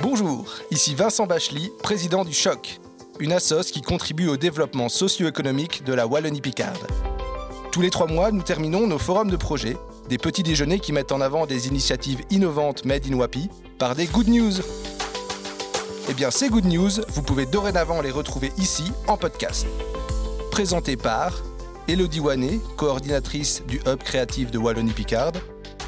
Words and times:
Bonjour, 0.00 0.46
ici 0.70 0.94
Vincent 0.94 1.26
Bachely, 1.26 1.70
président 1.82 2.24
du 2.24 2.32
Choc, 2.32 2.80
une 3.20 3.32
assoce 3.32 3.70
qui 3.70 3.82
contribue 3.82 4.28
au 4.28 4.36
développement 4.36 4.88
socio-économique 4.88 5.84
de 5.84 5.92
la 5.92 6.06
Wallonie-Picarde. 6.06 6.86
Tous 7.70 7.80
les 7.80 7.90
trois 7.90 8.06
mois, 8.06 8.32
nous 8.32 8.42
terminons 8.42 8.86
nos 8.86 8.98
forums 8.98 9.30
de 9.30 9.36
projets, 9.36 9.76
des 10.08 10.18
petits 10.18 10.42
déjeuners 10.42 10.80
qui 10.80 10.92
mettent 10.92 11.12
en 11.12 11.20
avant 11.20 11.46
des 11.46 11.68
initiatives 11.68 12.22
innovantes 12.30 12.84
made 12.84 13.06
in 13.06 13.14
Wapi, 13.14 13.48
par 13.78 13.94
des 13.94 14.06
good 14.06 14.28
news. 14.28 14.54
Eh 16.08 16.14
bien, 16.14 16.30
ces 16.30 16.48
good 16.48 16.64
news, 16.64 16.90
vous 17.08 17.22
pouvez 17.22 17.46
dorénavant 17.46 18.00
les 18.00 18.10
retrouver 18.10 18.52
ici 18.58 18.84
en 19.06 19.16
podcast. 19.16 19.66
Présenté 20.50 20.96
par 20.96 21.42
Elodie 21.86 22.20
Wanet, 22.20 22.58
coordinatrice 22.76 23.62
du 23.68 23.80
Hub 23.86 24.02
créatif 24.02 24.50
de 24.50 24.58
Wallonie-Picarde, 24.58 25.38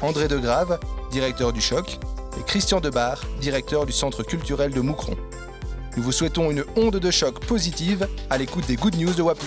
André 0.01 0.27
Degrave, 0.27 0.79
directeur 1.13 1.53
du 1.53 1.61
Choc, 1.61 1.99
et 2.39 2.43
Christian 2.43 2.79
Debar, 2.79 3.21
directeur 3.39 3.85
du 3.85 3.91
Centre 3.91 4.23
culturel 4.23 4.71
de 4.71 4.81
Moucron. 4.81 5.15
Nous 5.95 6.01
vous 6.01 6.11
souhaitons 6.11 6.49
une 6.49 6.65
onde 6.75 6.97
de 6.97 7.11
choc 7.11 7.39
positive 7.45 8.07
à 8.31 8.39
l'écoute 8.39 8.65
des 8.65 8.77
Good 8.77 8.95
News 8.95 9.13
de 9.13 9.21
Wapi. 9.21 9.45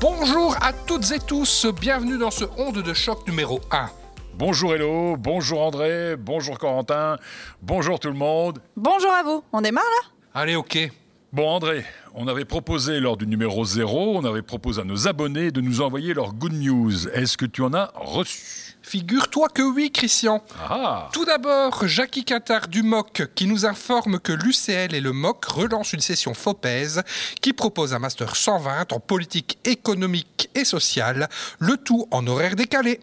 Bonjour 0.00 0.56
à 0.62 0.72
toutes 0.72 1.12
et 1.12 1.18
tous, 1.18 1.66
bienvenue 1.78 2.16
dans 2.16 2.30
ce 2.30 2.46
onde 2.56 2.82
de 2.82 2.94
choc 2.94 3.26
numéro 3.28 3.60
1. 3.70 3.90
Bonjour 4.32 4.74
Hello, 4.74 5.16
bonjour 5.18 5.60
André, 5.60 6.16
bonjour 6.16 6.58
Corentin, 6.58 7.18
bonjour 7.60 8.00
tout 8.00 8.08
le 8.08 8.14
monde. 8.14 8.62
Bonjour 8.78 9.12
à 9.12 9.22
vous, 9.22 9.44
on 9.52 9.60
démarre 9.60 9.84
là? 9.84 10.40
Allez, 10.40 10.56
ok. 10.56 10.90
Bon 11.30 11.46
André, 11.46 11.84
on 12.14 12.26
avait 12.26 12.46
proposé 12.46 13.00
lors 13.00 13.18
du 13.18 13.26
numéro 13.26 13.62
0, 13.62 14.16
on 14.16 14.24
avait 14.24 14.40
proposé 14.40 14.80
à 14.80 14.84
nos 14.84 15.08
abonnés 15.08 15.50
de 15.50 15.60
nous 15.60 15.82
envoyer 15.82 16.14
leurs 16.14 16.32
good 16.32 16.54
news. 16.54 17.06
Est-ce 17.08 17.36
que 17.36 17.44
tu 17.44 17.60
en 17.60 17.74
as 17.74 17.92
reçu? 17.94 18.40
Figure-toi 18.80 19.50
que 19.50 19.60
oui, 19.60 19.90
Christian. 19.92 20.42
Ah 20.58 21.10
Tout 21.12 21.26
d'abord, 21.26 21.86
Jackie 21.86 22.24
Quintard 22.24 22.68
du 22.68 22.82
MOC 22.82 23.24
qui 23.34 23.46
nous 23.46 23.66
informe 23.66 24.18
que 24.18 24.32
l'UCL 24.32 24.94
et 24.94 25.02
le 25.02 25.12
MOC 25.12 25.44
relancent 25.44 25.92
une 25.92 26.00
session 26.00 26.32
FOPES 26.32 27.02
qui 27.42 27.52
propose 27.52 27.92
un 27.92 27.98
master 27.98 28.34
120 28.34 28.94
en 28.94 28.98
politique 28.98 29.58
économique 29.66 30.48
et 30.54 30.64
sociale, 30.64 31.28
le 31.58 31.76
tout 31.76 32.08
en 32.10 32.26
horaire 32.26 32.56
décalé. 32.56 33.00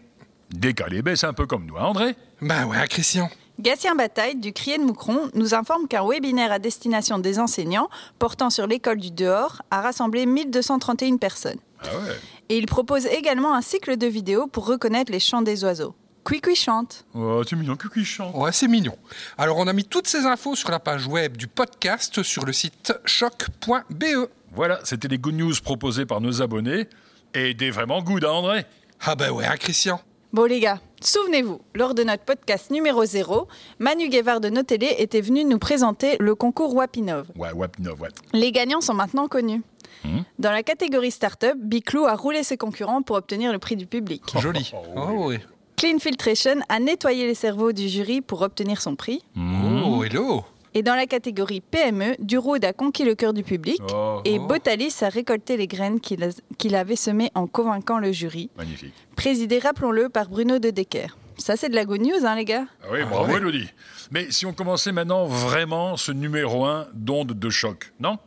Décalé, 0.50 1.00
ben 1.02 1.14
c'est 1.14 1.26
un 1.26 1.32
peu 1.32 1.46
comme 1.46 1.64
nous, 1.64 1.76
hein, 1.76 1.84
André? 1.84 2.16
Ben 2.40 2.64
ouais, 2.66 2.88
Christian. 2.88 3.30
Gatien 3.58 3.94
Bataille 3.94 4.36
du 4.36 4.52
Crier 4.52 4.76
de 4.76 4.82
Moucron 4.82 5.30
nous 5.34 5.54
informe 5.54 5.88
qu'un 5.88 6.06
webinaire 6.06 6.52
à 6.52 6.58
destination 6.58 7.18
des 7.18 7.38
enseignants 7.38 7.88
portant 8.18 8.50
sur 8.50 8.66
l'école 8.66 8.98
du 8.98 9.10
dehors 9.10 9.62
a 9.70 9.80
rassemblé 9.80 10.26
1231 10.26 11.16
personnes. 11.16 11.58
Ah 11.82 11.86
ouais 11.86 12.16
Et 12.50 12.58
il 12.58 12.66
propose 12.66 13.06
également 13.06 13.54
un 13.54 13.62
cycle 13.62 13.96
de 13.96 14.06
vidéos 14.06 14.46
pour 14.46 14.66
reconnaître 14.66 15.10
les 15.10 15.20
chants 15.20 15.40
des 15.42 15.64
oiseaux. 15.64 15.94
Cuicui 16.24 16.56
chante. 16.56 17.06
Oh, 17.14 17.42
c'est 17.48 17.56
mignon, 17.56 17.76
que 17.76 17.88
qui 17.88 18.04
chante. 18.04 18.34
Ouais, 18.34 18.52
c'est 18.52 18.66
mignon. 18.68 18.96
Alors, 19.38 19.56
on 19.58 19.66
a 19.68 19.72
mis 19.72 19.84
toutes 19.84 20.08
ces 20.08 20.26
infos 20.26 20.56
sur 20.56 20.70
la 20.70 20.80
page 20.80 21.06
web 21.06 21.36
du 21.36 21.46
podcast 21.46 22.22
sur 22.24 22.44
le 22.44 22.52
site 22.52 22.92
choc.be. 23.04 24.04
Voilà, 24.52 24.80
c'était 24.82 25.08
les 25.08 25.18
good 25.18 25.34
news 25.34 25.54
proposés 25.62 26.04
par 26.04 26.20
nos 26.20 26.42
abonnés. 26.42 26.88
Et 27.32 27.54
des 27.54 27.70
vraiment 27.70 28.02
good, 28.02 28.24
hein, 28.24 28.30
André? 28.32 28.66
Ah 29.00 29.14
ben 29.14 29.30
ouais, 29.30 29.46
hein, 29.46 29.56
Christian? 29.56 30.00
Bon 30.32 30.44
les 30.44 30.58
gars, 30.60 30.80
souvenez-vous, 31.00 31.60
lors 31.74 31.94
de 31.94 32.02
notre 32.04 32.24
podcast 32.24 32.70
numéro 32.70 33.04
0, 33.04 33.48
Manu 33.78 34.08
Guevard 34.08 34.40
de 34.40 34.48
Notélé 34.48 34.94
était 34.98 35.20
venu 35.20 35.44
nous 35.44 35.58
présenter 35.58 36.16
le 36.20 36.34
concours 36.34 36.74
Wapinov. 36.74 37.26
Ouais, 37.36 37.52
ouais, 37.52 37.68
no, 37.78 37.94
ouais. 37.96 38.08
Les 38.32 38.52
gagnants 38.52 38.80
sont 38.80 38.94
maintenant 38.94 39.28
connus. 39.28 39.62
Hmm. 40.04 40.20
Dans 40.38 40.50
la 40.52 40.62
catégorie 40.62 41.10
Startup, 41.10 41.54
Biclou 41.56 42.04
a 42.06 42.14
roulé 42.14 42.42
ses 42.42 42.56
concurrents 42.56 43.02
pour 43.02 43.16
obtenir 43.16 43.52
le 43.52 43.58
prix 43.58 43.76
du 43.76 43.86
public. 43.86 44.22
Joli. 44.40 44.72
Oh, 44.74 45.00
Oh, 45.00 45.24
oui. 45.28 45.38
Clean 45.76 45.98
Filtration 45.98 46.60
a 46.70 46.78
nettoyé 46.80 47.26
les 47.26 47.34
cerveaux 47.34 47.72
du 47.72 47.88
jury 47.88 48.22
pour 48.22 48.40
obtenir 48.42 48.80
son 48.80 48.96
prix. 48.96 49.22
Oh, 49.36 50.02
hello. 50.04 50.42
Et 50.76 50.82
dans 50.82 50.94
la 50.94 51.06
catégorie 51.06 51.62
PME, 51.62 52.16
Duroud 52.18 52.62
a 52.62 52.74
conquis 52.74 53.04
le 53.04 53.14
cœur 53.14 53.32
du 53.32 53.42
public. 53.42 53.80
Oh, 53.94 54.20
Et 54.26 54.38
Oh. 54.38 54.46
Botalis 54.46 54.94
a 55.00 55.08
récolté 55.08 55.56
les 55.56 55.66
graines 55.66 56.00
qu'il 56.00 56.22
a- 56.22 56.28
qu'il 56.58 56.74
avait 56.74 56.96
semées 56.96 57.30
en 57.34 57.46
convainquant 57.46 57.98
le 57.98 58.12
jury, 58.12 58.50
magnifique. 58.58 58.92
présidé, 59.16 59.58
rappelons-le, 59.58 60.10
par 60.10 60.28
Bruno 60.28 60.58
de 60.58 60.68
Decker. 60.68 61.16
Ça, 61.38 61.56
c'est 61.56 61.70
de 61.70 61.74
la 61.74 61.86
good 61.86 62.02
news, 62.02 62.26
hein, 62.26 62.34
les 62.36 62.44
gars? 62.44 62.66
Ah 62.82 62.88
oui, 62.92 62.98
Ah 63.02 63.06
bravo 63.06 63.32
ouais. 63.32 63.38
Elodie. 63.38 63.70
Mais 64.10 64.30
si 64.30 64.44
on 64.44 64.52
commençait 64.52 64.92
maintenant 64.92 65.24
vraiment 65.24 65.96
ce 65.96 66.12
numéro 66.12 66.66
1 66.66 66.88
d'onde 66.92 67.32
de 67.32 67.48
choc, 67.48 67.94
non? 67.98 68.18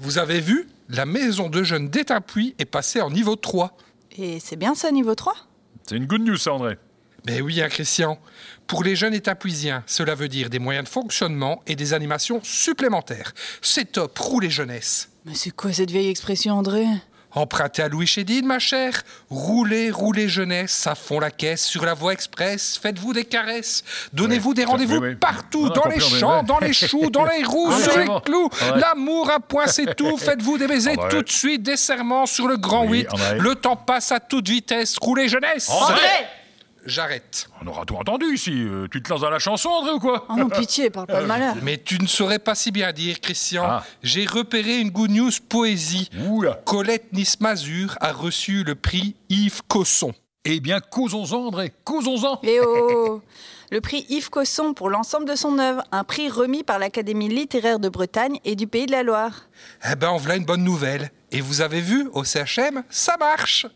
Vous 0.00 0.18
avez 0.18 0.40
vu 0.40 0.66
La 0.88 1.06
maison 1.06 1.48
de 1.48 1.62
jeunes 1.62 1.88
d'Étapuis 1.88 2.54
est 2.58 2.64
passée 2.64 3.00
en 3.00 3.10
niveau 3.10 3.36
3. 3.36 3.76
Et 4.18 4.40
c'est 4.40 4.56
bien 4.56 4.74
ça, 4.74 4.90
niveau 4.90 5.14
3 5.14 5.34
C'est 5.88 5.96
une 5.96 6.06
good 6.06 6.22
news, 6.22 6.36
ça, 6.36 6.52
André. 6.52 6.78
Ben 7.26 7.42
oui, 7.42 7.60
hein, 7.60 7.68
Christian. 7.68 8.18
Pour 8.68 8.84
les 8.84 8.94
jeunes 8.94 9.14
étapuisiens, 9.14 9.82
cela 9.86 10.14
veut 10.14 10.28
dire 10.28 10.48
des 10.48 10.60
moyens 10.60 10.84
de 10.84 10.88
fonctionnement 10.88 11.60
et 11.66 11.74
des 11.74 11.92
animations 11.92 12.40
supplémentaires. 12.44 13.32
C'est 13.62 13.92
top, 13.92 14.16
roulez 14.18 14.48
jeunesse. 14.50 15.08
Mais 15.24 15.34
c'est 15.34 15.50
quoi 15.50 15.72
cette 15.72 15.90
vieille 15.90 16.08
expression, 16.08 16.54
André? 16.54 16.84
Empruntez 17.32 17.82
à 17.82 17.88
Louis 17.88 18.06
Chédid, 18.06 18.44
ma 18.46 18.58
chère. 18.60 19.02
Roulez, 19.28 19.90
roulez 19.90 20.28
jeunesse, 20.28 20.86
à 20.86 20.94
fond 20.94 21.18
la 21.20 21.30
caisse, 21.30 21.64
sur 21.64 21.84
la 21.84 21.94
voie 21.94 22.12
express. 22.12 22.78
Faites-vous 22.80 23.12
des 23.12 23.24
caresses. 23.24 23.82
Donnez-vous 24.14 24.50
Ouais, 24.50 24.54
des 24.54 24.64
rendez-vous 24.64 24.96
oui, 24.98 25.08
oui. 25.10 25.14
partout, 25.16 25.68
dans 25.68 25.84
les 25.86 26.00
champs, 26.00 26.42
dans 26.44 26.60
les 26.60 26.72
choux, 26.72 27.10
dans 27.10 27.26
les 27.26 27.42
roues, 27.44 27.68
Ah, 27.72 27.82
sur 27.82 27.98
les 27.98 28.06
clous. 28.24 28.48
Ouais. 28.72 28.80
L'amour 28.80 29.30
à 29.30 29.40
point, 29.40 29.66
c'est 29.66 29.94
tout. 29.96 30.16
Faites-vous 30.18 30.56
des 30.58 30.66
baisers 30.68 30.92
André. 30.98 31.08
tout 31.10 31.22
de 31.22 31.30
suite, 31.30 31.62
des 31.62 31.76
serments 31.76 32.24
sur 32.24 32.46
le 32.48 32.56
grand 32.56 32.86
Oui, 32.86 33.00
8. 33.00 33.08
André. 33.12 33.38
Le 33.38 33.54
temps 33.56 33.76
passe 33.76 34.12
à 34.12 34.20
toute 34.20 34.48
vitesse. 34.48 34.96
Roulez 34.98 35.28
jeunesse. 35.28 35.68
André 35.68 36.00
J'arrête. 36.86 37.48
On 37.60 37.66
aura 37.66 37.84
tout 37.84 37.96
entendu 37.96 38.26
ici. 38.32 38.52
Euh, 38.52 38.86
tu 38.90 39.02
te 39.02 39.10
lances 39.10 39.20
dans 39.20 39.30
la 39.30 39.40
chanson, 39.40 39.68
André, 39.70 39.92
ou 39.92 39.98
quoi 39.98 40.24
Oh 40.28 40.36
non, 40.36 40.48
pitié, 40.48 40.88
parle 40.88 41.08
pas 41.08 41.20
de 41.20 41.26
malheur. 41.26 41.56
Mais 41.62 41.78
tu 41.78 42.00
ne 42.00 42.06
saurais 42.06 42.38
pas 42.38 42.54
si 42.54 42.70
bien 42.70 42.92
dire, 42.92 43.20
Christian. 43.20 43.64
Ah. 43.66 43.84
J'ai 44.02 44.24
repéré 44.24 44.78
une 44.78 44.90
good 44.90 45.10
news 45.10 45.32
poésie. 45.48 46.08
Oula 46.28 46.60
Colette 46.64 47.12
Nismazur 47.12 47.96
a 48.00 48.12
reçu 48.12 48.62
le 48.62 48.76
prix 48.76 49.16
Yves 49.28 49.62
Cosson. 49.66 50.14
Eh 50.44 50.60
bien, 50.60 50.78
causons-en, 50.78 51.46
André, 51.48 51.72
causons-en 51.82 52.38
Et 52.44 52.60
oh 52.64 53.20
Le 53.72 53.80
prix 53.80 54.06
Yves 54.08 54.30
Cosson 54.30 54.74
pour 54.74 54.90
l'ensemble 54.90 55.28
de 55.28 55.34
son 55.34 55.58
œuvre, 55.58 55.82
un 55.90 56.04
prix 56.04 56.28
remis 56.28 56.62
par 56.62 56.78
l'Académie 56.78 57.28
littéraire 57.28 57.80
de 57.80 57.88
Bretagne 57.88 58.38
et 58.44 58.54
du 58.54 58.68
Pays 58.68 58.86
de 58.86 58.92
la 58.92 59.02
Loire. 59.02 59.48
Eh 59.90 59.96
ben, 59.96 60.10
en 60.10 60.18
voilà 60.18 60.36
une 60.36 60.44
bonne 60.44 60.62
nouvelle. 60.62 61.10
Et 61.32 61.40
vous 61.40 61.62
avez 61.62 61.80
vu, 61.80 62.08
au 62.12 62.22
CHM, 62.22 62.84
ça 62.88 63.16
marche. 63.18 63.66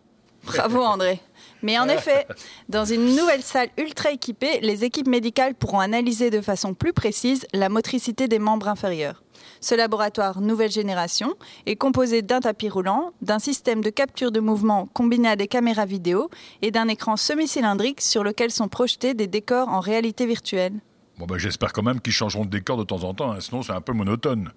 Bravo 0.45 0.81
André. 0.83 1.21
Mais 1.63 1.79
en 1.79 1.89
effet, 1.89 2.27
dans 2.69 2.85
une 2.85 3.15
nouvelle 3.17 3.43
salle 3.43 3.69
ultra 3.77 4.11
équipée, 4.11 4.61
les 4.63 4.85
équipes 4.85 5.09
médicales 5.09 5.55
pourront 5.55 5.81
analyser 5.81 6.31
de 6.31 6.41
façon 6.41 6.75
plus 6.75 6.93
précise 6.93 7.47
la 7.53 7.69
motricité 7.69 8.29
des 8.29 8.39
membres 8.39 8.69
inférieurs. 8.69 9.23
Ce 9.61 9.75
laboratoire 9.75 10.41
nouvelle 10.41 10.71
génération 10.71 11.35
est 11.67 11.77
composé 11.77 12.23
d'un 12.23 12.41
tapis 12.41 12.69
roulant, 12.69 13.13
d'un 13.23 13.39
système 13.39 13.83
de 13.83 13.91
capture 13.91 14.33
de 14.33 14.41
mouvement 14.41 14.87
combiné 14.93 15.29
à 15.29 15.37
des 15.37 15.49
caméras 15.49 15.87
vidéo 15.87 16.31
et 16.63 16.71
d'un 16.71 16.89
écran 16.89 17.17
semi-cylindrique 17.17 18.01
sur 18.01 18.25
lequel 18.25 18.51
sont 18.51 18.69
projetés 18.69 19.15
des 19.15 19.27
décors 19.27 19.69
en 19.69 19.81
réalité 19.81 20.27
virtuelle. 20.27 20.75
Ben, 21.19 21.37
j'espère 21.37 21.73
quand 21.75 21.83
même 21.83 22.01
qu'ils 22.01 22.15
changeront 22.15 22.47
de 22.47 22.51
décor 22.51 22.79
de 22.79 22.85
temps 22.85 23.05
en 23.05 23.13
temps, 23.13 23.33
hein, 23.33 23.41
sinon 23.41 23.63
c'est 23.63 23.73
un 23.73 23.83
peu 23.83 23.93
monotone. 23.93 24.51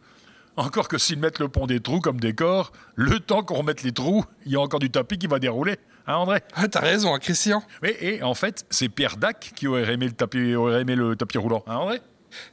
Encore 0.56 0.88
que 0.88 0.98
s'ils 0.98 1.18
mettent 1.18 1.40
le 1.40 1.48
pont 1.48 1.66
des 1.66 1.80
trous 1.80 2.00
comme 2.00 2.20
décor, 2.20 2.72
le 2.96 3.20
temps 3.20 3.44
qu'on 3.44 3.56
remette 3.56 3.82
les 3.82 3.92
trous, 3.92 4.24
il 4.46 4.52
y 4.52 4.56
a 4.56 4.60
encore 4.60 4.80
du 4.80 4.92
tapis 4.92 5.18
qui 5.18 5.26
va 5.26 5.40
dérouler. 5.40 5.78
Hein, 6.06 6.16
André? 6.16 6.42
Ah, 6.54 6.68
t'as 6.68 6.82
raison, 6.82 7.16
hein, 7.16 7.20
Christian. 7.20 7.64
Oui, 7.82 7.96
et 8.00 8.22
en 8.22 8.36
fait, 8.36 8.66
c'est 8.70 8.90
Pierre 8.90 9.18
Dac 9.18 9.54
qui 9.56 9.68
aurait 9.68 9.92
aimé 9.92 10.06
le 10.06 10.12
tapis, 10.12 10.54
aurait 10.54 10.82
aimé 10.82 10.96
le 10.96 11.16
tapis 11.16 11.40
roulant. 11.40 11.64
Hein, 11.66 11.78
André? 11.78 12.02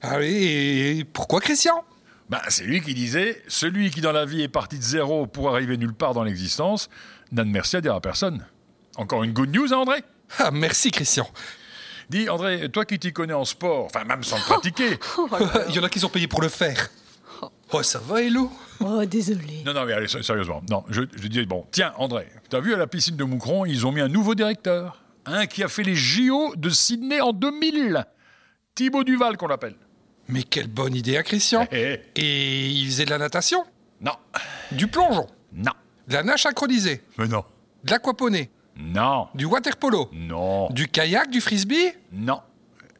Ah 0.03 0.17
oui, 0.19 0.27
et 0.29 1.05
pourquoi 1.05 1.41
Christian? 1.41 1.85
Ben, 2.31 2.41
c'est 2.49 2.65
lui 2.65 2.81
qui 2.81 2.95
disait 2.95 3.43
Celui 3.49 3.91
qui 3.91 4.01
dans 4.01 4.13
la 4.13 4.25
vie 4.25 4.43
est 4.43 4.49
parti 4.49 4.79
de 4.79 4.85
zéro 4.85 5.27
pour 5.27 5.51
arriver 5.51 5.77
nulle 5.77 5.95
part 5.95 6.15
dans 6.15 6.23
l'existence 6.23 6.89
n'a 7.33 7.45
de 7.45 7.51
merci 7.51 7.77
à 7.77 7.81
dire 7.81 7.95
à 7.95 8.01
personne. 8.01 8.47
Encore 8.97 9.25
une 9.25 9.33
good 9.33 9.55
news, 9.55 9.73
hein, 9.73 9.79
André? 9.79 10.03
Ah, 10.39 10.51
merci, 10.51 10.91
Christian. 10.91 11.29
Dis, 12.09 12.29
André, 12.29 12.69
toi 12.71 12.85
qui 12.85 12.99
t'y 12.99 13.13
connais 13.13 13.35
en 13.35 13.45
sport, 13.45 13.85
enfin 13.85 14.05
même 14.05 14.23
sans 14.23 14.37
le 14.37 14.43
pratiquer. 14.43 14.99
Il 15.69 15.75
y 15.75 15.79
en 15.79 15.83
a 15.83 15.89
qui 15.89 16.01
sont 16.01 16.09
payés 16.09 16.29
pour 16.29 16.41
le 16.41 16.49
faire. 16.49 16.89
Oh, 17.73 17.83
ça 17.83 17.99
va, 18.01 18.21
Hello? 18.23 18.51
Oh, 18.81 19.05
désolé. 19.05 19.63
non, 19.65 19.73
non, 19.75 19.85
mais 19.85 19.93
allez, 19.93 20.09
sé- 20.09 20.23
sérieusement. 20.23 20.63
Non, 20.69 20.85
je, 20.89 21.03
je 21.15 21.29
dis, 21.29 21.45
bon, 21.47 21.67
tiens, 21.71 21.93
André, 21.99 22.29
t'as 22.49 22.61
vu 22.61 22.75
à 22.75 22.77
la 22.77 22.87
piscine 22.87 23.17
de 23.17 23.25
Moucron, 23.25 23.65
ils 23.65 23.87
ont 23.87 23.93
mis 23.93 24.01
un 24.01 24.09
nouveau 24.09 24.35
directeur. 24.35 25.03
Un 25.27 25.47
qui 25.47 25.63
a 25.63 25.69
fait 25.69 25.83
les 25.83 25.95
JO 25.95 26.55
de 26.57 26.69
Sydney 26.71 27.21
en 27.21 27.33
2000. 27.33 28.05
Thibaut 28.75 29.05
Duval, 29.05 29.37
qu'on 29.37 29.47
l'appelle. 29.47 29.77
Mais 30.29 30.43
quelle 30.43 30.69
bonne 30.69 30.95
idée, 30.95 31.17
hein, 31.19 31.23
Christian 31.23 31.67
Eh, 31.71 32.01
eh, 32.17 32.21
Et 32.21 32.69
il 32.71 32.87
faisait 32.87 33.05
de 33.05 33.11
la 33.11 33.19
natation? 33.19 33.65
Non, 34.01 34.13
Du 34.73 34.87
plongeon? 34.89 35.27
Non, 35.53 35.73
De 36.09 36.15
la 36.15 36.23
nage 36.23 36.43
synchronisée? 36.43 37.03
Mais 37.19 37.29
non, 37.29 37.45
De 37.85 37.91
l'aquaponie? 37.91 38.49
Non, 38.77 39.29
Du 39.35 39.45
water 39.45 39.77
polo? 39.77 40.09
Non, 40.13 40.69
Du 40.71 40.89
kayak, 40.89 41.31
du 41.31 41.41
frisbee? 41.41 41.93
Non. 42.13 42.41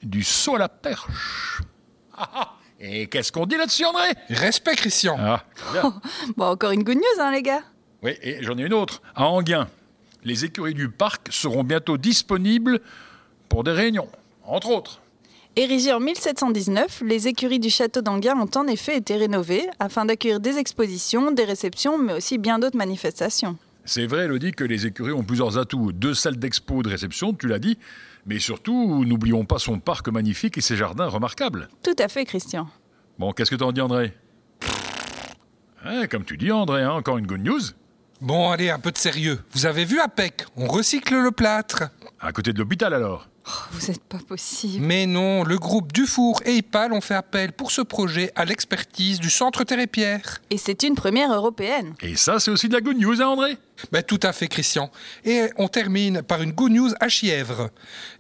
Du 0.03 0.23
saut 0.23 0.57
à 0.57 0.59
la 0.59 0.69
perche. 0.69 1.63
Ah, 2.17 2.31
ah. 2.35 2.53
Et 2.81 3.07
qu'est-ce 3.09 3.31
qu'on 3.31 3.45
dit 3.47 3.57
là-dessus, 3.57 3.85
André? 3.85 4.09
Respect, 4.31 4.75
Christian. 4.77 5.17
Ah, 5.19 5.45
bien. 5.73 6.01
Bon, 6.37 6.47
encore 6.47 6.71
une 6.71 6.83
good 6.83 6.97
news, 6.97 7.21
hein, 7.21 7.31
les 7.31 7.43
gars? 7.43 7.63
Oui, 8.03 8.13
et 8.23 8.43
j'en 8.43 8.57
ai 8.57 8.63
une 8.63 8.73
autre. 8.73 9.03
À 9.15 9.27
Anguin, 9.27 9.69
les 10.25 10.45
écuries 10.47 10.73
du 10.75 10.89
parc 10.89 11.29
seront 11.31 11.63
bientôt 11.65 11.99
disponibles 11.99 12.81
pour 13.51 13.65
des 13.65 13.73
réunions. 13.73 14.09
entre 14.45 14.71
autres. 14.71 15.01
Érigées 15.57 15.93
en 15.93 16.01
1719, 16.01 17.03
les 17.05 17.29
écuries 17.29 17.59
du 17.59 17.71
château 17.71 18.01
d'Anguin 18.01 18.39
ont 18.39 18.49
en 18.59 18.67
effet 18.69 18.97
été 18.97 19.17
rénovées 19.17 19.69
afin 19.81 20.05
d'accueillir 20.05 20.41
des 20.41 20.57
expositions, 20.59 21.33
des 21.33 21.45
réceptions, 21.45 21.99
mais 21.99 22.15
aussi 22.15 22.39
bien 22.39 22.59
d'autres 22.59 22.77
manifestations. 22.79 23.59
C'est 23.85 24.07
vrai, 24.07 24.25
Elodie, 24.27 24.53
que 24.53 24.65
les 24.65 24.87
écuries 24.87 25.13
ont 25.13 25.25
plusieurs 25.25 25.59
atouts. 25.59 25.93
Deux 25.93 26.15
salles 26.15 26.39
d'expo 26.39 26.83
de 26.83 26.89
réception, 26.89 27.35
tu 27.35 27.49
l'as 27.49 27.59
dit, 27.59 27.79
mais 28.27 28.39
surtout, 28.39 29.05
n'oublions 29.05 29.45
pas 29.45 29.59
son 29.59 29.79
parc 29.79 30.09
magnifique 30.09 30.59
et 30.59 30.61
ses 30.61 30.77
jardins 30.77 31.07
remarquables. 31.09 31.69
Tout 31.83 31.97
à 31.99 32.09
fait, 32.09 32.25
Christian. 32.25 32.69
Bon, 33.19 33.33
qu'est-ce 33.33 33.51
que 33.51 33.57
t'en 33.57 33.73
dis, 33.73 33.81
André? 33.81 34.15
Hein, 35.85 36.07
Comme 36.09 36.25
tu 36.25 36.37
dis, 36.37 36.53
André, 36.53 36.83
hein, 36.83 36.93
encore 36.93 37.19
une 37.19 37.27
good 37.27 37.43
news 37.45 37.61
Bon, 38.21 38.51
allez, 38.51 38.69
un 38.69 38.79
peu 38.79 38.91
de 38.93 38.99
sérieux. 38.99 39.41
Vous 39.53 39.65
avez 39.65 39.87
vu 39.87 39.99
APEC? 39.99 40.45
On 40.57 40.67
recycle 40.67 41.15
le 41.19 41.31
plâtre. 41.31 41.85
À 42.21 42.33
côté 42.33 42.53
de 42.53 42.59
l'hôpital, 42.59 42.93
alors 42.93 43.30
Vous 43.73 43.91
êtes 43.91 44.03
pas 44.05 44.19
possible. 44.19 44.85
Mais 44.85 45.07
non, 45.07 45.45
le 45.45 45.59
groupe 45.59 45.93
Dufour 45.93 46.41
et 46.45 46.57
IPAL 46.57 46.93
ont 46.93 47.01
fait 47.01 47.15
appel 47.15 47.53
pour 47.53 47.71
ce 47.71 47.81
projet 47.81 48.31
à 48.37 48.45
l'expertise 48.45 49.19
du 49.19 49.31
Centre 49.31 49.65
Terre 49.65 49.81
et 49.81 49.87
Pierre. 49.87 50.41
Et 50.51 50.59
c'est 50.59 50.83
une 50.83 50.95
première 50.95 51.33
européenne. 51.33 51.95
Et 52.03 52.17
ça, 52.17 52.39
c'est 52.39 52.51
aussi 52.51 52.69
de 52.69 52.75
la 52.75 52.81
good 52.81 52.99
news, 52.99 53.21
hein, 53.21 53.29
André? 53.29 53.57
Ben, 53.93 54.03
tout 54.03 54.21
à 54.23 54.33
fait, 54.33 54.49
Christian. 54.49 54.91
Et 55.25 55.45
on 55.57 55.69
termine 55.69 56.23
par 56.23 56.43
une 56.43 56.53
good 56.53 56.73
news 56.73 56.91
à 57.01 57.09
Chièvre. 57.09 57.71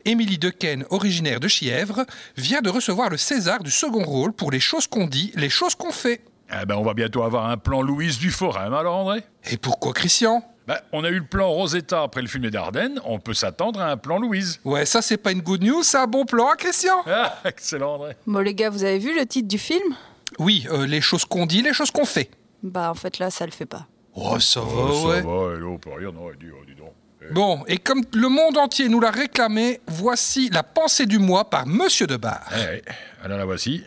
Émilie 0.04 0.38
Dequesne, 0.38 0.84
originaire 0.90 1.38
de 1.38 1.48
Chièvre, 1.48 2.06
vient 2.36 2.62
de 2.62 2.70
recevoir 2.70 3.10
le 3.10 3.18
César 3.18 3.62
du 3.62 3.70
second 3.70 4.04
rôle 4.04 4.32
pour 4.32 4.50
Les 4.50 4.60
choses 4.60 4.86
qu'on 4.86 5.06
dit, 5.06 5.32
les 5.36 5.50
choses 5.50 5.74
qu'on 5.74 5.92
fait. 5.92 6.22
Eh 6.50 6.66
ben, 6.66 6.74
on 6.76 6.82
va 6.82 6.94
bientôt 6.94 7.22
avoir 7.22 7.48
un 7.48 7.56
plan 7.56 7.82
Louise 7.82 8.18
du 8.18 8.30
Forum, 8.30 8.74
alors, 8.74 8.96
André? 8.96 9.22
Et 9.50 9.56
pourquoi 9.56 9.92
Christian? 9.92 10.42
Ben, 10.74 10.80
On 10.92 11.04
a 11.04 11.08
eu 11.10 11.18
le 11.18 11.24
plan 11.26 11.48
Rosetta 11.50 12.02
après 12.02 12.22
le 12.22 12.28
film 12.28 12.42
des 12.44 12.50
Dardennes, 12.50 13.00
on 13.04 13.18
peut 13.18 13.34
s'attendre 13.34 13.80
à 13.80 13.90
un 13.90 13.96
plan 13.96 14.18
Louise. 14.18 14.60
Ouais, 14.64 14.86
ça 14.86 15.02
c'est 15.02 15.16
pas 15.16 15.32
une 15.32 15.40
good 15.40 15.62
news, 15.62 15.82
c'est 15.82 15.98
un 15.98 16.06
bon 16.06 16.24
plan, 16.24 16.48
hein, 16.50 16.56
Christian? 16.58 17.02
Ah, 17.06 17.38
excellent, 17.44 17.94
André 17.94 18.16
Bon, 18.26 18.38
les 18.40 18.54
gars, 18.54 18.70
vous 18.70 18.84
avez 18.84 18.98
vu 18.98 19.14
le 19.18 19.26
titre 19.26 19.48
du 19.48 19.58
film? 19.58 19.94
Oui, 20.38 20.66
euh, 20.70 20.86
les 20.86 21.00
choses 21.00 21.24
qu'on 21.24 21.46
dit, 21.46 21.62
les 21.62 21.72
choses 21.72 21.90
qu'on 21.90 22.04
fait. 22.04 22.30
Bah, 22.62 22.90
en 22.90 22.94
fait, 22.94 23.18
là, 23.18 23.30
ça 23.30 23.46
le 23.46 23.52
fait 23.52 23.66
pas. 23.66 23.86
Oh, 24.14 24.38
ça 24.38 24.60
va, 24.60 24.66
Oh, 24.68 25.08
ouais. 25.08 25.22
Ça 25.22 25.26
va, 25.26 25.54
hello, 25.56 25.72
on 25.74 25.78
peut 25.78 25.90
rien, 25.98 26.12
non, 26.12 26.28
dis, 26.38 26.46
oh, 26.52 26.64
dis 26.66 26.74
donc. 26.74 26.92
Eh, 27.22 27.32
Bon, 27.32 27.64
et 27.66 27.76
comme 27.78 28.02
le 28.14 28.28
monde 28.28 28.56
entier 28.56 28.88
nous 28.88 29.00
l'a 29.00 29.10
réclamé, 29.10 29.80
voici 29.88 30.48
la 30.50 30.62
pensée 30.62 31.06
du 31.06 31.18
mois 31.18 31.48
par 31.50 31.66
Monsieur 31.66 32.06
Debar. 32.06 32.40
eh, 32.56 32.82
alors 33.24 33.38
la 33.38 33.44
voici. 33.44 33.82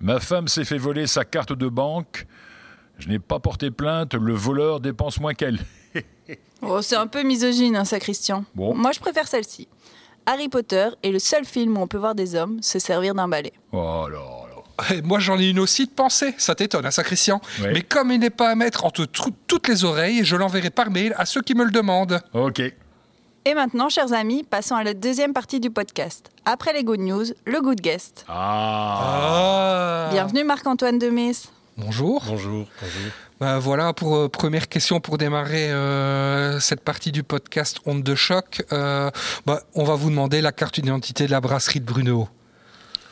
Ma 0.00 0.18
femme 0.20 0.48
s'est 0.48 0.64
fait 0.64 0.78
voler 0.78 1.06
sa 1.06 1.24
carte 1.24 1.52
de 1.52 1.68
banque. 1.68 2.26
Je 2.98 3.08
n'ai 3.08 3.18
pas 3.18 3.38
porté 3.38 3.70
plainte, 3.70 4.14
le 4.14 4.32
voleur 4.34 4.80
dépense 4.80 5.20
moins 5.20 5.34
qu'elle. 5.34 5.58
Oh, 6.62 6.82
c'est 6.82 6.96
un 6.96 7.06
peu 7.06 7.22
misogyne, 7.22 7.76
hein, 7.76 7.84
ça, 7.84 7.98
Christian. 7.98 8.44
Bon. 8.54 8.74
Moi, 8.74 8.92
je 8.92 9.00
préfère 9.00 9.26
celle-ci. 9.28 9.66
Harry 10.26 10.48
Potter 10.48 10.88
est 11.02 11.10
le 11.10 11.18
seul 11.18 11.44
film 11.44 11.78
où 11.78 11.80
on 11.80 11.86
peut 11.86 11.96
voir 11.98 12.14
des 12.14 12.34
hommes 12.34 12.62
se 12.62 12.78
servir 12.78 13.14
d'un 13.14 13.26
balai. 13.28 13.52
Oh 13.72 14.06
là 14.10 14.18
là. 14.18 14.46
Eh, 14.94 15.02
Moi 15.02 15.18
j'en 15.18 15.38
ai 15.38 15.48
une 15.50 15.58
aussi 15.58 15.84
de 15.86 15.90
pensée, 15.90 16.34
ça 16.38 16.54
t'étonne, 16.54 16.86
hein, 16.86 16.90
ça 16.90 17.02
Christian 17.02 17.40
Ouais. 17.60 17.72
Mais 17.72 17.82
comme 17.82 18.10
il 18.10 18.18
n'est 18.20 18.30
pas 18.30 18.50
à 18.50 18.54
mettre 18.54 18.84
entre 18.86 19.04
tr- 19.04 19.32
toutes 19.46 19.68
les 19.68 19.84
oreilles, 19.84 20.24
je 20.24 20.36
l'enverrai 20.36 20.70
par 20.70 20.90
mail 20.90 21.14
à 21.18 21.26
ceux 21.26 21.42
qui 21.42 21.54
me 21.54 21.64
le 21.64 21.70
demandent. 21.70 22.20
Ok. 22.32 22.60
Et 23.46 23.54
maintenant, 23.54 23.88
chers 23.88 24.12
amis, 24.12 24.42
passons 24.42 24.74
à 24.76 24.84
la 24.84 24.94
deuxième 24.94 25.32
partie 25.32 25.60
du 25.60 25.70
podcast. 25.70 26.30
Après 26.44 26.72
les 26.74 26.84
good 26.84 27.00
news, 27.00 27.24
le 27.46 27.60
good 27.60 27.80
guest. 27.80 28.24
Ah. 28.28 30.06
Ah 30.06 30.08
Bienvenue 30.12 30.44
Marc-Antoine 30.44 30.98
Demes. 30.98 31.32
Bonjour. 31.76 32.22
Bonjour, 32.26 32.66
bonjour. 32.80 33.10
Bah, 33.40 33.58
voilà 33.58 33.94
pour 33.94 34.16
euh, 34.16 34.28
première 34.28 34.68
question 34.68 35.00
pour 35.00 35.16
démarrer 35.16 35.72
euh, 35.72 36.60
cette 36.60 36.82
partie 36.82 37.10
du 37.10 37.22
podcast 37.22 37.80
Onde 37.86 38.02
de 38.02 38.14
choc. 38.14 38.62
Euh, 38.70 39.10
bah, 39.46 39.62
on 39.74 39.84
va 39.84 39.94
vous 39.94 40.10
demander 40.10 40.42
la 40.42 40.52
carte 40.52 40.78
d'identité 40.78 41.24
de 41.24 41.30
la 41.30 41.40
brasserie 41.40 41.80
de 41.80 41.86
Bruno. 41.86 42.28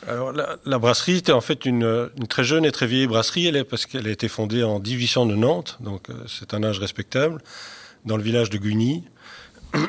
Alors, 0.07 0.31
la, 0.31 0.77
brasserie 0.77 1.17
était 1.17 1.31
en 1.31 1.41
fait 1.41 1.65
une, 1.65 2.09
très 2.29 2.43
jeune 2.43 2.63
et 2.63 2.71
très 2.71 2.85
vieille 2.85 3.07
brasserie, 3.07 3.47
elle 3.47 3.55
est, 3.55 3.63
parce 3.63 3.87
qu'elle 3.87 4.07
a 4.07 4.11
été 4.11 4.27
fondée 4.27 4.63
en 4.63 4.79
1890, 4.79 5.77
donc 5.81 6.07
c'est 6.27 6.53
un 6.53 6.63
âge 6.63 6.79
respectable, 6.79 7.41
dans 8.05 8.15
le 8.15 8.23
village 8.23 8.49
de 8.49 8.57
Guigny. 8.57 9.03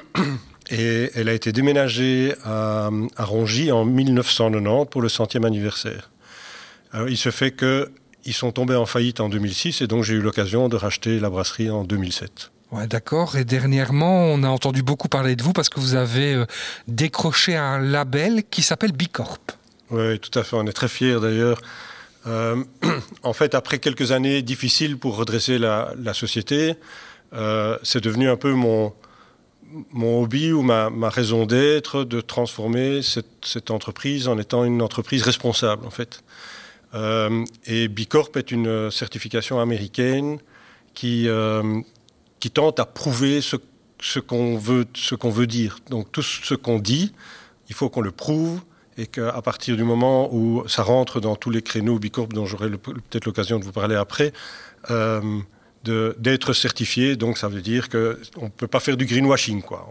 Et 0.70 1.10
elle 1.14 1.28
a 1.28 1.32
été 1.32 1.52
déménagée 1.52 2.34
à, 2.44 2.90
Rongy 3.18 3.72
en 3.72 3.84
1990 3.84 4.90
pour 4.90 5.00
le 5.02 5.08
centième 5.08 5.44
anniversaire. 5.44 6.10
Il 7.08 7.16
se 7.16 7.30
fait 7.30 7.52
que 7.52 7.90
ils 8.24 8.34
sont 8.34 8.52
tombés 8.52 8.74
en 8.74 8.86
faillite 8.86 9.20
en 9.20 9.28
2006 9.28 9.82
et 9.82 9.86
donc 9.86 10.04
j'ai 10.04 10.14
eu 10.14 10.20
l'occasion 10.20 10.68
de 10.68 10.76
racheter 10.76 11.18
la 11.20 11.30
brasserie 11.30 11.70
en 11.70 11.84
2007. 11.84 12.50
Ouais, 12.72 12.86
d'accord. 12.86 13.36
Et 13.36 13.44
dernièrement, 13.44 14.26
on 14.26 14.42
a 14.44 14.48
entendu 14.48 14.82
beaucoup 14.82 15.08
parler 15.08 15.34
de 15.34 15.42
vous 15.42 15.52
parce 15.52 15.68
que 15.68 15.80
vous 15.80 15.96
avez 15.96 16.34
euh, 16.34 16.46
décroché 16.86 17.56
un 17.56 17.80
label 17.80 18.44
qui 18.48 18.62
s'appelle 18.62 18.92
Bicorp. 18.92 19.38
Oui, 19.90 20.20
tout 20.20 20.38
à 20.38 20.44
fait. 20.44 20.54
On 20.54 20.66
est 20.66 20.72
très 20.72 20.88
fiers 20.88 21.18
d'ailleurs. 21.20 21.60
Euh, 22.26 22.62
en 23.24 23.32
fait, 23.32 23.54
après 23.54 23.78
quelques 23.80 24.12
années 24.12 24.42
difficiles 24.42 24.98
pour 24.98 25.16
redresser 25.16 25.58
la, 25.58 25.92
la 26.00 26.14
société, 26.14 26.76
euh, 27.32 27.76
c'est 27.82 28.02
devenu 28.02 28.28
un 28.28 28.36
peu 28.36 28.52
mon, 28.52 28.92
mon 29.92 30.22
hobby 30.22 30.52
ou 30.52 30.62
ma, 30.62 30.90
ma 30.90 31.08
raison 31.08 31.46
d'être 31.46 32.04
de 32.04 32.20
transformer 32.20 33.02
cette, 33.02 33.44
cette 33.44 33.72
entreprise 33.72 34.28
en 34.28 34.38
étant 34.38 34.64
une 34.64 34.82
entreprise 34.82 35.22
responsable, 35.22 35.86
en 35.86 35.90
fait. 35.90 36.22
Euh, 36.94 37.44
et 37.66 37.88
Bicorp 37.88 38.30
est 38.36 38.50
une 38.50 38.90
certification 38.90 39.60
américaine 39.60 40.38
qui, 40.94 41.28
euh, 41.28 41.80
qui 42.40 42.50
tente 42.50 42.80
à 42.80 42.86
prouver 42.86 43.40
ce, 43.40 44.18
qu'on 44.18 44.56
veut, 44.56 44.86
ce 44.94 45.14
veut 45.28 45.46
dire. 45.46 45.78
Donc 45.88 46.10
tout 46.12 46.22
ce 46.22 46.54
qu'on 46.54 46.78
dit, 46.78 47.12
il 47.68 47.74
faut 47.74 47.88
qu'on 47.88 48.00
le 48.00 48.10
prouve 48.10 48.60
et 48.98 49.06
qu'à 49.06 49.40
partir 49.42 49.76
du 49.76 49.84
moment 49.84 50.34
où 50.34 50.64
ça 50.66 50.82
rentre 50.82 51.20
dans 51.20 51.36
tous 51.36 51.50
les 51.50 51.62
créneaux 51.62 51.98
Bicorp 51.98 52.28
dont 52.28 52.44
j'aurai 52.44 52.70
peut-être 52.70 53.24
l'occasion 53.24 53.58
de 53.58 53.64
vous 53.64 53.72
parler 53.72 53.94
après, 53.94 54.32
euh, 54.90 55.40
d'être 55.84 56.52
certifié. 56.52 57.16
Donc 57.16 57.38
ça 57.38 57.48
veut 57.48 57.62
dire 57.62 57.88
qu'on 57.88 58.44
ne 58.44 58.48
peut 58.48 58.66
pas 58.66 58.80
faire 58.80 58.96
du 58.96 59.06
greenwashing. 59.06 59.62
Quoi. 59.62 59.88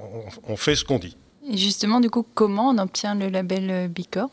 On, 0.47 0.53
on 0.53 0.57
fait 0.57 0.75
ce 0.75 0.83
qu'on 0.83 0.99
dit. 0.99 1.15
Et 1.49 1.57
justement, 1.57 1.99
du 1.99 2.09
coup, 2.09 2.25
comment 2.35 2.69
on 2.69 2.77
obtient 2.77 3.15
le 3.15 3.29
label 3.29 3.87
Bicorp? 3.87 4.29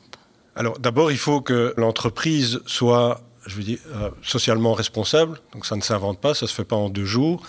Alors 0.56 0.78
d'abord, 0.78 1.12
il 1.12 1.18
faut 1.18 1.42
que 1.42 1.74
l'entreprise 1.76 2.60
soit, 2.64 3.20
je 3.46 3.56
veux 3.56 3.62
dire, 3.62 3.78
euh, 3.94 4.08
socialement 4.22 4.72
responsable. 4.72 5.38
Donc 5.52 5.66
ça 5.66 5.76
ne 5.76 5.82
s'invente 5.82 6.18
pas, 6.18 6.32
ça 6.32 6.46
ne 6.46 6.48
se 6.48 6.54
fait 6.54 6.64
pas 6.64 6.76
en 6.76 6.88
deux 6.88 7.04
jours. 7.04 7.42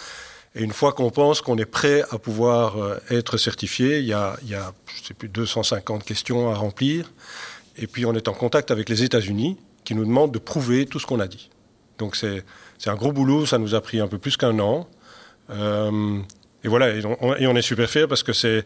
Et 0.56 0.64
une 0.64 0.74
fois 0.74 0.92
qu'on 0.92 1.10
pense 1.10 1.42
qu'on 1.42 1.58
est 1.58 1.66
prêt 1.66 2.04
à 2.12 2.18
pouvoir 2.18 2.78
euh, 2.78 2.98
être 3.10 3.38
certifié, 3.38 4.00
il 4.00 4.06
y 4.06 4.14
a, 4.14 4.38
il 4.44 4.50
y 4.50 4.56
sais 5.04 5.14
plus, 5.14 5.30
250 5.30 6.04
questions 6.04 6.52
à 6.52 6.56
remplir. 6.56 7.14
Et 7.78 7.88
puis 7.88 8.06
on 8.06 8.14
est 8.14 8.28
en 8.28 8.34
contact 8.34 8.72
avec 8.72 8.90
les 8.90 9.04
États-Unis 9.04 9.58
qui 9.86 9.96
nous 9.96 10.04
demandent 10.04 10.34
de 10.34 10.40
prouver 10.40 10.86
tout 10.86 11.00
ce 11.00 11.08
qu'on 11.08 11.22
a 11.22 11.28
dit. 11.28 11.50
Donc 12.00 12.18
c'est 12.18 12.44
un 12.88 12.96
gros 12.96 13.14
boulot, 13.14 13.46
ça 13.46 13.58
nous 13.58 13.74
a 13.74 13.80
pris 13.80 14.02
un 14.02 14.08
peu 14.08 14.18
plus 14.18 14.36
qu'un 14.36 14.60
an. 14.60 14.90
Euh, 15.50 16.20
et 16.66 16.68
voilà, 16.68 16.90
et 16.90 17.06
on, 17.06 17.36
et 17.36 17.48
on 17.48 17.56
est 17.56 17.62
super 17.62 17.90
fiers 17.90 18.08
parce 18.08 18.24
que 18.24 18.34
c'est 18.34 18.66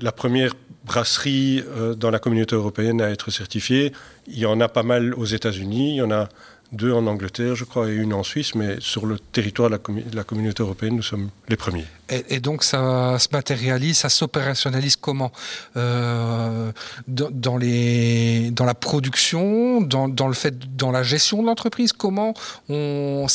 la 0.00 0.12
première 0.12 0.54
brasserie 0.84 1.62
euh, 1.68 1.94
dans 1.94 2.10
la 2.10 2.18
communauté 2.18 2.56
européenne 2.56 3.00
à 3.00 3.10
être 3.10 3.30
certifiée. 3.30 3.92
Il 4.26 4.38
y 4.38 4.46
en 4.46 4.60
a 4.60 4.68
pas 4.68 4.82
mal 4.82 5.14
aux 5.14 5.24
États-Unis, 5.24 5.92
il 5.92 5.96
y 5.96 6.02
en 6.02 6.10
a 6.10 6.28
deux 6.72 6.92
en 6.92 7.06
Angleterre, 7.08 7.56
je 7.56 7.64
crois, 7.64 7.88
et 7.88 7.94
une 7.94 8.12
en 8.12 8.22
Suisse, 8.22 8.54
mais 8.54 8.76
sur 8.78 9.04
le 9.04 9.18
territoire 9.18 9.70
de 9.70 9.78
la, 10.14 10.22
communauté 10.22 10.62
européenne, 10.62 10.94
nous 10.94 11.02
sommes 11.02 11.30
les 11.48 11.56
premiers. 11.56 11.84
Et, 12.08 12.38
donc 12.38 12.62
ça 12.62 13.18
se 13.18 13.26
matérialise, 13.32 13.98
ça 13.98 14.08
s'opérationnalise 14.08 14.94
comment? 14.94 15.32
Euh, 15.76 16.70
dans, 17.08 17.58
la 17.58 18.74
production, 18.74 19.80
dans, 19.80 20.28
le 20.28 20.34
fait, 20.34 20.76
dans 20.76 20.92
la 20.92 21.02
gestion 21.02 21.42
de 21.42 21.48
l'entreprise. 21.48 21.92
Comment 21.92 22.34
on, 22.68 23.26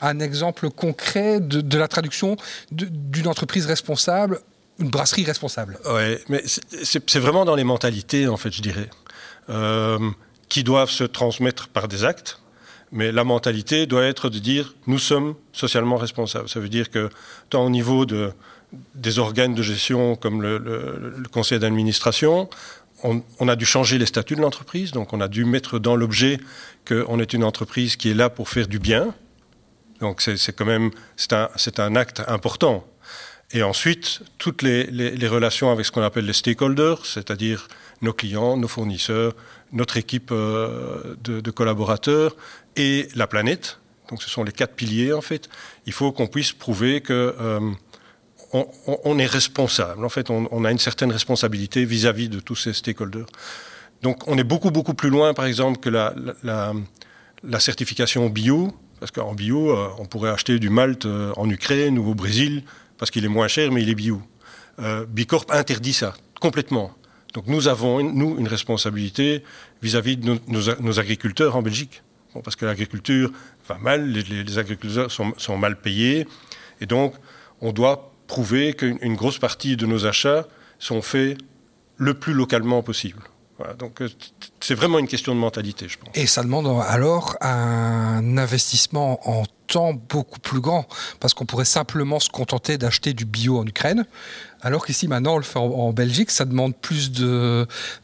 un 0.00 0.20
exemple 0.20 0.70
concret 0.70 1.40
de, 1.40 1.78
la 1.78 1.88
traduction 1.88 2.36
d'une 2.70 3.26
entreprise 3.26 3.66
responsable, 3.66 4.40
une 4.78 4.90
brasserie 4.90 5.24
responsable. 5.24 5.78
Ouais, 5.86 6.20
mais 6.28 6.42
c'est- 6.44 7.18
vraiment 7.18 7.44
dans 7.44 7.54
les 7.54 7.64
mentalités, 7.64 8.26
en 8.26 8.36
fait, 8.36 8.52
je 8.52 8.62
dirais, 8.62 8.90
euh, 9.48 9.98
qui 10.48 10.64
doivent 10.64 10.90
se 10.90 11.04
transmettre 11.04 11.68
par 11.68 11.88
des 11.88 12.04
actes. 12.04 12.40
Mais 12.92 13.10
la 13.10 13.24
mentalité 13.24 13.86
doit 13.86 14.04
être 14.04 14.28
de 14.30 14.38
dire 14.38 14.74
nous 14.86 14.98
sommes 14.98 15.34
socialement 15.52 15.96
responsables. 15.96 16.48
Ça 16.48 16.60
veut 16.60 16.68
dire 16.68 16.90
que 16.90 17.10
tant 17.50 17.64
au 17.64 17.70
niveau 17.70 18.06
de, 18.06 18.32
des 18.94 19.18
organes 19.18 19.54
de 19.54 19.62
gestion 19.62 20.14
comme 20.14 20.42
le, 20.42 21.12
conseil 21.32 21.58
d'administration, 21.58 22.48
on, 23.02 23.48
a 23.48 23.56
dû 23.56 23.66
changer 23.66 23.98
les 23.98 24.06
statuts 24.06 24.36
de 24.36 24.40
l'entreprise. 24.40 24.92
Donc 24.92 25.12
on 25.12 25.20
a 25.20 25.28
dû 25.28 25.44
mettre 25.44 25.80
dans 25.80 25.96
l'objet 25.96 26.38
qu'on 26.86 27.18
est 27.18 27.32
une 27.32 27.42
entreprise 27.42 27.96
qui 27.96 28.10
est 28.10 28.14
là 28.14 28.30
pour 28.30 28.48
faire 28.48 28.68
du 28.68 28.78
bien. 28.78 29.12
Donc 30.00 30.20
c'est 30.20 30.52
quand 30.54 30.64
même 30.64 30.90
c'est 31.16 31.32
un, 31.32 31.48
un 31.78 31.96
acte 31.96 32.22
important. 32.28 32.86
Et 33.52 33.62
ensuite, 33.62 34.22
toutes 34.38 34.62
les, 34.62 35.28
relations 35.28 35.70
avec 35.70 35.86
ce 35.86 35.92
qu'on 35.92 36.02
appelle 36.02 36.26
les 36.26 36.32
stakeholders, 36.32 37.04
c'est-à-dire 37.06 37.68
nos 38.02 38.12
clients, 38.12 38.56
nos 38.56 38.68
fournisseurs, 38.68 39.34
notre 39.72 39.96
équipe 39.96 40.30
euh, 40.32 41.16
de, 41.22 41.50
collaborateurs 41.50 42.36
et 42.76 43.08
la 43.14 43.26
planète. 43.26 43.78
Donc 44.10 44.22
ce 44.22 44.30
sont 44.30 44.44
les 44.44 44.52
quatre 44.52 44.74
piliers 44.74 45.12
en 45.12 45.20
fait. 45.20 45.48
Il 45.86 45.92
faut 45.92 46.12
qu'on 46.12 46.26
puisse 46.26 46.52
prouver 46.52 47.00
que 47.00 47.34
euh, 47.40 47.60
on, 48.86 49.18
est 49.18 49.26
responsable. 49.26 50.04
En 50.04 50.08
fait, 50.08 50.30
on, 50.30 50.64
a 50.64 50.70
une 50.70 50.78
certaine 50.78 51.10
responsabilité 51.10 51.84
vis-à-vis 51.84 52.28
de 52.28 52.38
tous 52.38 52.54
ces 52.54 52.72
stakeholders. 52.72 53.26
Donc, 54.02 54.28
on 54.28 54.38
est 54.38 54.44
beaucoup, 54.44 54.70
beaucoup 54.70 54.94
plus 54.94 55.10
loin, 55.10 55.34
par 55.34 55.46
exemple, 55.46 55.80
que 55.80 55.88
la, 55.88 56.72
certification 57.58 58.28
bio. 58.28 58.72
Parce 59.00 59.10
qu'en 59.10 59.34
bio, 59.34 59.70
euh, 59.70 59.88
on 59.98 60.04
pourrait 60.04 60.30
acheter 60.30 60.60
du 60.60 60.70
malt 60.70 61.04
en 61.36 61.50
Ukraine 61.50 61.98
ou 61.98 62.10
au 62.10 62.14
Brésil 62.14 62.62
parce 62.98 63.10
qu'il 63.10 63.24
est 63.24 63.28
moins 63.28 63.48
cher, 63.48 63.70
mais 63.72 63.82
il 63.82 63.88
est 63.88 63.94
bio. 63.94 64.22
Euh, 64.78 65.06
Bicorp 65.06 65.46
interdit 65.50 65.92
ça 65.92 66.14
complètement. 66.40 66.92
Donc 67.32 67.46
nous 67.46 67.68
avons, 67.68 68.02
nous, 68.02 68.36
une 68.38 68.48
responsabilité 68.48 69.42
vis-à-vis 69.82 70.16
de 70.16 70.38
nos, 70.46 70.98
agriculteurs 70.98 71.56
en 71.56 71.62
Belgique. 71.62 72.02
parce 72.44 72.56
que 72.56 72.64
l'agriculture 72.66 73.30
va 73.68 73.78
mal, 73.78 74.08
les, 74.10 74.58
agriculteurs 74.58 75.10
sont, 75.10 75.56
mal 75.56 75.80
payés, 75.80 76.26
et 76.80 76.86
donc 76.86 77.14
on 77.60 77.72
doit 77.72 78.12
prouver 78.26 78.74
qu'une 78.74 79.16
grosse 79.16 79.38
partie 79.38 79.76
de 79.76 79.86
nos 79.86 80.06
achats 80.06 80.46
sont 80.78 81.02
faits 81.02 81.38
le 81.96 82.14
plus 82.14 82.34
localement 82.34 82.82
possible. 82.82 83.22
donc 83.78 84.02
euh, 84.02 84.08
c'est 84.60 84.74
vraiment 84.74 84.98
une 84.98 85.08
question 85.08 85.34
de 85.34 85.40
mentalité, 85.40 85.88
je 85.88 85.98
pense. 85.98 86.10
Et 86.14 86.26
ça 86.26 86.42
demande 86.42 86.68
alors 86.86 87.36
un 87.40 88.36
investissement 88.36 89.20
en 89.28 89.44
temps 89.66 89.92
beaucoup 89.94 90.40
plus 90.40 90.60
grand, 90.60 90.86
parce 91.20 91.34
qu'on 91.34 91.46
pourrait 91.46 91.64
simplement 91.64 92.20
se 92.20 92.30
contenter 92.30 92.78
d'acheter 92.78 93.12
du 93.12 93.24
bio 93.24 93.58
en 93.58 93.66
Ukraine, 93.66 94.06
alors 94.60 94.86
qu'ici 94.86 95.08
maintenant 95.08 95.34
on 95.34 95.38
le 95.38 95.42
fait 95.42 95.58
en, 95.58 95.92
Belgique, 95.92 96.30
ça 96.30 96.44
demande 96.44 96.74
plus 96.74 97.10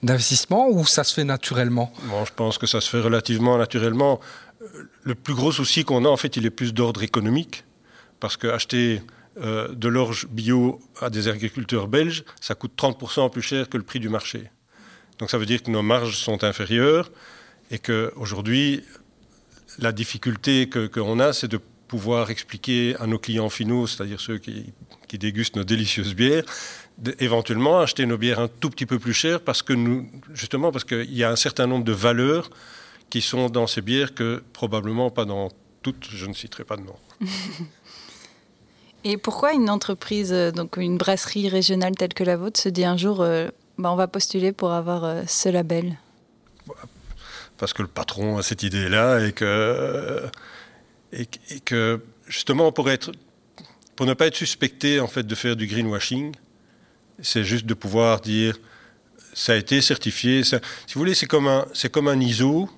d'investissement 0.02 0.68
ou 0.68 0.84
ça 0.84 1.04
se 1.04 1.14
fait 1.14 1.24
naturellement? 1.24 1.92
Bon, 2.04 2.24
Je 2.24 2.32
pense 2.34 2.58
que 2.58 2.66
ça 2.66 2.80
se 2.80 2.90
fait 2.90 3.00
relativement 3.00 3.56
naturellement. 3.56 4.20
Le 5.02 5.14
plus 5.14 5.34
gros 5.34 5.52
souci 5.52 5.84
qu'on 5.84 6.04
a, 6.04 6.08
en 6.08 6.18
fait, 6.18 6.36
il 6.36 6.44
est 6.44 6.50
plus 6.50 6.74
d'ordre 6.74 7.02
économique, 7.02 7.64
parce 8.20 8.36
qu'acheter 8.36 9.02
euh, 9.38 9.68
de 9.74 9.88
l'orge 9.88 10.26
bio 10.28 10.80
à 11.00 11.08
des 11.08 11.28
agriculteurs 11.28 11.88
belges, 11.88 12.24
ça 12.40 12.54
coûte 12.54 12.72
30% 12.76 13.30
plus 13.30 13.42
cher 13.42 13.68
que 13.68 13.78
le 13.78 13.82
prix 13.82 14.00
du 14.00 14.08
marché. 14.08 14.50
Donc 15.18 15.30
ça 15.30 15.38
veut 15.38 15.46
dire 15.46 15.62
que 15.62 15.70
nos 15.70 15.82
marges 15.82 16.16
sont 16.16 16.44
inférieures 16.44 17.10
et 17.70 17.78
qu'aujourd'hui, 17.78 18.82
la 19.80 19.92
difficulté 19.92 20.68
qu'on 20.68 21.18
a, 21.18 21.32
c'est 21.32 21.48
de 21.48 21.60
pouvoir 21.88 22.30
expliquer 22.30 22.94
à 23.00 23.06
nos 23.06 23.18
clients 23.18 23.50
finaux, 23.50 23.86
c'est-à-dire 23.86 24.20
ceux 24.20 24.38
qui, 24.38 24.72
dégustent 25.18 25.56
nos 25.56 25.64
délicieuses 25.64 26.14
bières, 26.14 26.44
éventuellement 27.18 27.80
acheter 27.80 28.06
nos 28.06 28.16
bières 28.16 28.38
un 28.38 28.46
tout 28.46 28.70
petit 28.70 28.86
peu 28.86 29.00
plus 29.00 29.12
chères 29.12 29.40
parce 29.40 29.60
que 29.60 29.72
nous, 29.72 30.08
justement, 30.32 30.70
parce 30.70 30.84
qu'il 30.84 31.12
y 31.12 31.24
a 31.24 31.30
un 31.30 31.36
certain 31.36 31.66
nombre 31.66 31.84
de 31.84 31.92
valeurs 31.92 32.48
qui 33.10 33.20
sont 33.20 33.48
dans 33.48 33.66
ces 33.66 33.80
bières 33.80 34.14
que 34.14 34.40
probablement 34.52 35.10
pas 35.10 35.24
dans 35.24 35.48
toutes, 35.82 36.08
je 36.10 36.26
ne 36.26 36.32
citerai 36.32 36.62
pas 36.62 36.76
de 36.76 36.82
nom. 36.82 36.94
Et 39.02 39.16
pourquoi 39.16 39.52
une 39.52 39.70
entreprise, 39.70 40.32
euh, 40.32 40.52
donc 40.52 40.76
une 40.76 40.98
brasserie 40.98 41.48
régionale 41.48 41.96
telle 41.96 42.12
que 42.12 42.22
la 42.22 42.36
vôtre, 42.36 42.60
se 42.60 42.68
dit 42.68 42.84
un 42.84 42.98
jour, 42.98 43.22
euh, 43.22 43.48
bah, 43.78 43.90
on 43.90 43.96
va 43.96 44.06
postuler 44.08 44.52
pour 44.52 44.72
avoir 44.72 45.04
euh, 45.04 45.22
ce 45.26 45.48
label? 45.48 45.96
Parce 47.60 47.74
que 47.74 47.82
le 47.82 47.88
patron 47.88 48.38
a 48.38 48.42
cette 48.42 48.62
idée-là 48.62 49.26
et 49.26 49.32
que, 49.32 50.22
et, 51.12 51.26
que 51.62 52.00
justement 52.26 52.72
pour 52.72 52.86
ne 52.86 54.14
pas 54.14 54.26
être 54.26 54.34
suspecté 54.34 54.98
en 54.98 55.06
fait 55.06 55.26
de 55.26 55.34
faire 55.34 55.56
du 55.56 55.66
greenwashing, 55.66 56.34
c'est 57.20 57.44
juste 57.44 57.66
de 57.66 57.74
pouvoir 57.74 58.22
dire 58.22 58.56
ça 59.34 59.52
a 59.52 59.56
été 59.56 59.82
certifié. 59.82 60.42
si 60.42 60.54
vous 60.56 60.98
voulez, 60.98 61.14
c'est 61.14 61.26
comme 61.26 61.48
un, 61.48 61.66
c'est 61.74 61.92
comme 61.92 62.08
un 62.08 62.18
ISO. 62.18 62.68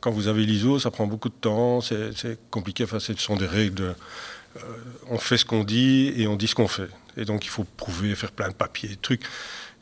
Quand 0.00 0.10
vous 0.10 0.28
avez 0.28 0.44
l'ISO, 0.44 0.78
ça 0.78 0.90
prend 0.92 1.06
beaucoup 1.06 1.30
de 1.30 1.34
temps, 1.34 1.80
c'est, 1.80 2.38
compliqué. 2.50 2.84
Enfin, 2.84 3.00
ce 3.00 3.14
sont 3.14 3.36
des 3.36 3.46
règles. 3.46 3.96
Euh, 4.56 4.60
on 5.08 5.18
fait 5.18 5.36
ce 5.36 5.44
qu'on 5.44 5.64
dit 5.64 6.12
et 6.16 6.28
on 6.28 6.36
dit 6.36 6.46
ce 6.46 6.54
qu'on 6.54 6.68
fait. 6.68 6.88
Et 7.16 7.24
donc 7.24 7.44
il 7.44 7.48
faut 7.48 7.64
prouver, 7.64 8.14
faire 8.14 8.30
plein 8.30 8.48
de 8.48 8.54
papiers, 8.54 8.90
de 8.90 8.94
trucs. 9.00 9.22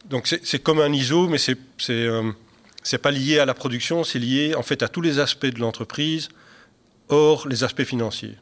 Donc 0.06 0.26
c'est 0.26 0.62
comme 0.62 0.80
un 0.80 0.92
ISO, 0.92 1.28
mais 1.28 1.38
c'est 1.38 1.58
euh, 1.90 2.32
c'est 2.86 2.98
pas 2.98 3.10
lié 3.10 3.40
à 3.40 3.46
la 3.46 3.54
production, 3.54 4.04
c'est 4.04 4.20
lié 4.20 4.54
en 4.54 4.62
fait 4.62 4.80
à 4.84 4.88
tous 4.88 5.00
les 5.00 5.18
aspects 5.18 5.46
de 5.46 5.58
l'entreprise, 5.58 6.28
hors 7.08 7.48
les 7.48 7.64
aspects 7.64 7.82
financiers. 7.82 8.36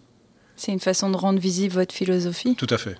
C'est 0.55 0.71
une 0.71 0.81
façon 0.81 1.09
de 1.09 1.17
rendre 1.17 1.41
visible 1.41 1.75
votre 1.75 1.95
philosophie? 1.95 2.55
Tout 2.55 2.67
à 2.69 2.77
fait. 2.77 2.97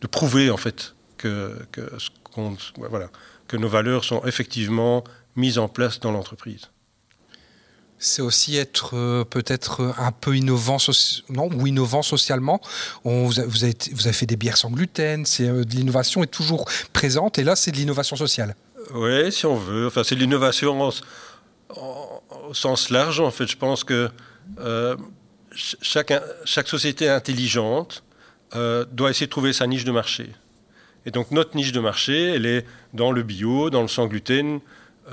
De 0.00 0.06
prouver 0.06 0.50
en 0.50 0.56
fait 0.56 0.94
que 1.18 1.54
que, 1.70 1.82
voilà, 2.76 3.10
que 3.46 3.58
nos 3.58 3.68
valeurs 3.68 4.04
sont 4.04 4.24
effectivement 4.24 5.04
mises 5.36 5.58
en 5.58 5.68
place 5.68 6.00
dans 6.00 6.12
l'entreprise 6.12 6.70
c'est 8.02 8.22
aussi 8.22 8.56
être 8.56 8.96
euh, 8.96 9.24
peut-être 9.24 9.94
un 9.98 10.10
peu 10.10 10.34
innovant, 10.34 10.78
non, 11.28 11.50
ou 11.52 11.66
innovant 11.66 12.00
socialement. 12.00 12.58
On, 13.04 13.26
vous, 13.26 13.38
avez, 13.38 13.74
vous, 13.92 14.06
avez, 14.06 14.14
fait 14.14 14.24
des 14.24 14.36
bières 14.36 14.56
sans 14.56 14.70
gluten, 14.70 15.26
c'est 15.26 15.46
euh, 15.46 15.64
de 15.64 15.76
l'innovation 15.76 16.22
est 16.22 16.26
toujours 16.26 16.64
présente, 16.94 17.38
et 17.38 17.44
là 17.44 17.56
c'est 17.56 17.70
de 17.70 17.76
l'innovation 17.76 18.16
sociale. 18.16 18.56
Oui, 18.94 19.30
si 19.32 19.46
on 19.46 19.54
veut. 19.54 19.86
Enfin, 19.86 20.04
c'est 20.04 20.14
l'innovation 20.14 20.90
au 21.68 22.54
sens 22.54 22.90
large. 22.90 23.20
En 23.20 23.30
fait, 23.30 23.46
je 23.46 23.56
pense 23.56 23.84
que 23.84 24.10
euh, 24.58 24.96
chaque, 25.54 26.12
société 26.44 27.08
intelligente 27.08 28.02
doit 28.52 29.10
essayer 29.10 29.26
de 29.26 29.30
trouver 29.30 29.52
sa 29.52 29.66
niche 29.66 29.84
de 29.84 29.92
marché. 29.92 30.30
Et 31.06 31.10
donc 31.10 31.30
notre 31.30 31.56
niche 31.56 31.72
de 31.72 31.80
marché, 31.80 32.34
elle 32.34 32.46
est 32.46 32.66
dans 32.92 33.12
le 33.12 33.22
bio, 33.22 33.70
dans 33.70 33.82
le 33.82 33.88
sans 33.88 34.06
gluten, 34.06 34.60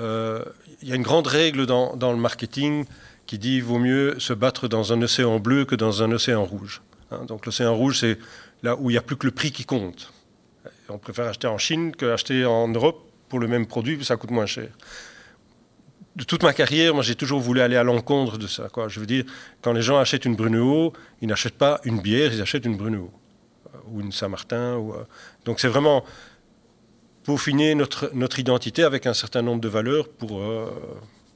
euh, 0.00 0.44
il 0.82 0.88
y 0.88 0.92
a 0.92 0.94
une 0.94 1.02
grande 1.02 1.26
règle 1.26 1.66
dans, 1.66 1.96
le 1.96 2.16
marketing 2.16 2.84
qui 3.26 3.38
dit 3.38 3.54
qu'il 3.54 3.64
vaut 3.64 3.78
mieux 3.78 4.18
se 4.18 4.32
battre 4.32 4.68
dans 4.68 4.92
un 4.92 5.02
océan 5.02 5.40
bleu 5.40 5.64
que 5.64 5.74
dans 5.74 6.02
un 6.02 6.12
océan 6.12 6.44
rouge. 6.44 6.82
Hein. 7.10 7.24
donc 7.26 7.46
l'océan 7.46 7.74
rouge, 7.74 8.00
c'est 8.00 8.18
là 8.62 8.76
où 8.76 8.90
il 8.90 8.94
n'y 8.94 8.98
a 8.98 9.02
plus 9.02 9.16
que 9.16 9.26
le 9.26 9.32
prix 9.32 9.50
qui 9.50 9.64
compte. 9.64 10.12
on 10.88 10.98
préfère 10.98 11.26
acheter 11.26 11.46
en 11.46 11.58
Chine 11.58 11.94
qu'acheter 11.94 12.44
en 12.44 12.68
Europe 12.68 13.07
pour 13.28 13.38
le 13.38 13.48
même 13.48 13.66
produit, 13.66 14.04
ça 14.04 14.16
coûte 14.16 14.30
moins 14.30 14.46
cher. 14.46 14.68
De 16.16 16.24
toute 16.24 16.42
ma 16.42 16.52
carrière, 16.52 16.94
moi 16.94 17.02
j'ai 17.02 17.14
toujours 17.14 17.40
voulu 17.40 17.60
aller 17.60 17.76
à 17.76 17.84
l'encontre 17.84 18.38
de 18.38 18.46
ça. 18.46 18.68
Quoi. 18.68 18.88
Je 18.88 18.98
veux 18.98 19.06
dire, 19.06 19.24
quand 19.62 19.72
les 19.72 19.82
gens 19.82 19.98
achètent 19.98 20.24
une 20.24 20.34
Bruneau, 20.34 20.92
ils 21.20 21.28
n'achètent 21.28 21.58
pas 21.58 21.80
une 21.84 22.00
bière, 22.00 22.32
ils 22.32 22.42
achètent 22.42 22.64
une 22.64 22.76
Bruneau 22.76 23.12
ou 23.90 24.00
une 24.00 24.12
Saint-Martin. 24.12 24.76
Ou, 24.76 24.94
euh, 24.94 25.04
Donc 25.44 25.60
c'est 25.60 25.68
vraiment 25.68 26.04
peaufiner 27.22 27.74
notre, 27.74 28.10
notre 28.14 28.38
identité 28.38 28.82
avec 28.82 29.06
un 29.06 29.14
certain 29.14 29.42
nombre 29.42 29.60
de 29.60 29.68
valeurs 29.68 30.08
pour, 30.08 30.40
euh, 30.40 30.66